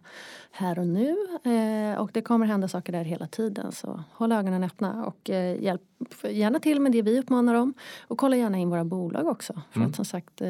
[0.52, 1.16] här och nu.
[1.44, 5.64] Eh, och det kommer hända saker där hela tiden så håll ögonen öppna och eh,
[5.64, 5.82] hjälp
[6.30, 7.74] gärna till med det vi uppmanar om.
[8.08, 9.54] Och kolla gärna in våra bolag också.
[9.72, 9.90] För Mm.
[9.90, 10.48] att som sagt eh,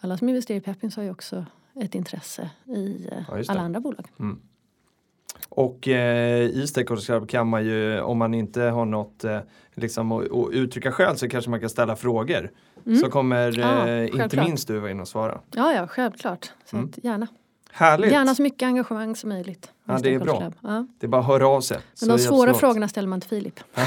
[0.00, 1.44] alla som investerar i Peppins har ju också
[1.80, 3.48] ett intresse i eh, Ja, det.
[3.48, 4.06] alla andra bolag.
[5.48, 10.12] Och eh, i Stakeholders Club kan man ju om man inte har något att liksom,
[10.12, 12.50] att- att uttrycka själv så kanske man kan ställa frågor.
[13.02, 14.46] Så kommer Ja, eh, inte självklart.
[14.48, 15.40] minst du vara in och svara.
[15.54, 16.52] Ja, ja, självklart.
[16.64, 16.92] Så Mm.
[17.02, 17.26] gärna.
[17.72, 18.12] Härligt!
[18.12, 19.70] Gärna så mycket engagemang som möjligt.
[19.86, 20.52] Ja, det är bra.
[20.62, 20.86] Ja.
[21.00, 21.78] Det är bara att höra av sig.
[22.00, 23.60] Men de svåra frågorna ställer man till Filip.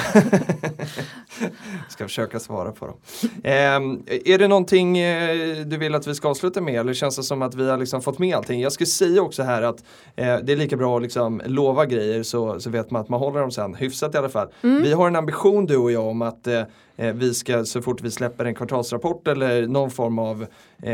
[1.89, 2.95] Ska försöka svara på dem.
[3.43, 7.23] Ehm, är det någonting eh, du vill att vi ska avsluta med eller känns det
[7.23, 8.61] som att vi har liksom fått med allting?
[8.61, 9.83] Jag skulle säga också här att
[10.15, 13.19] eh, det är lika bra att liksom lova grejer så, så vet man att man
[13.19, 14.47] håller dem sen, hyfsat i alla fall.
[14.61, 16.61] Vi har en ambition du och jag om att eh,
[16.95, 20.45] eh, vi ska så fort vi släpper en kvartalsrapport eller någon form av
[20.83, 20.91] eh,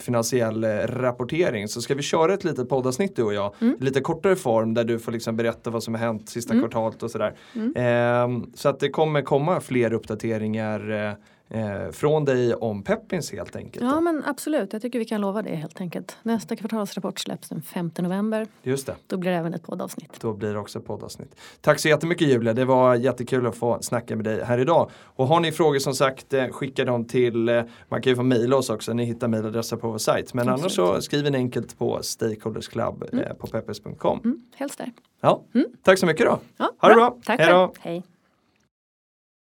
[0.00, 3.54] finansiell eh, rapportering så ska vi köra ett litet poddavsnitt du och jag.
[3.96, 7.10] Lite kortare form där du får liksom berätta vad som har hänt sista kvartalet och
[7.10, 7.34] sådär.
[7.74, 11.16] Ehm, så att det kommer komma fler uppdateringar
[11.48, 13.84] eh, från dig om Peppins helt enkelt.
[13.84, 16.16] Ja men absolut, jag tycker vi kan lova det helt enkelt.
[16.22, 18.46] Nästa kvartalsrapport släpps den 5 november.
[18.62, 20.20] Just det, Då blir det även ett poddavsnitt.
[20.20, 21.36] då blir det också poddavsnitt.
[21.60, 24.90] Tack så jättemycket Julia, det var jättekul att få snacka med dig här idag.
[25.04, 28.22] Och har ni frågor som sagt, eh, skicka dem till, eh, man kan ju få
[28.22, 30.34] mejla oss också, ni hittar mejladresser på vår sajt.
[30.34, 34.20] Men annars så skriver ni enkelt på stakeholdersclub eh, på peppers.com.
[34.24, 34.92] Mm, helst där.
[35.20, 35.42] Ja,
[35.82, 36.38] tack så mycket då.
[36.56, 37.16] Ja, Ha det bra.
[37.24, 37.72] Tack Hej då.
[37.80, 38.02] Hej.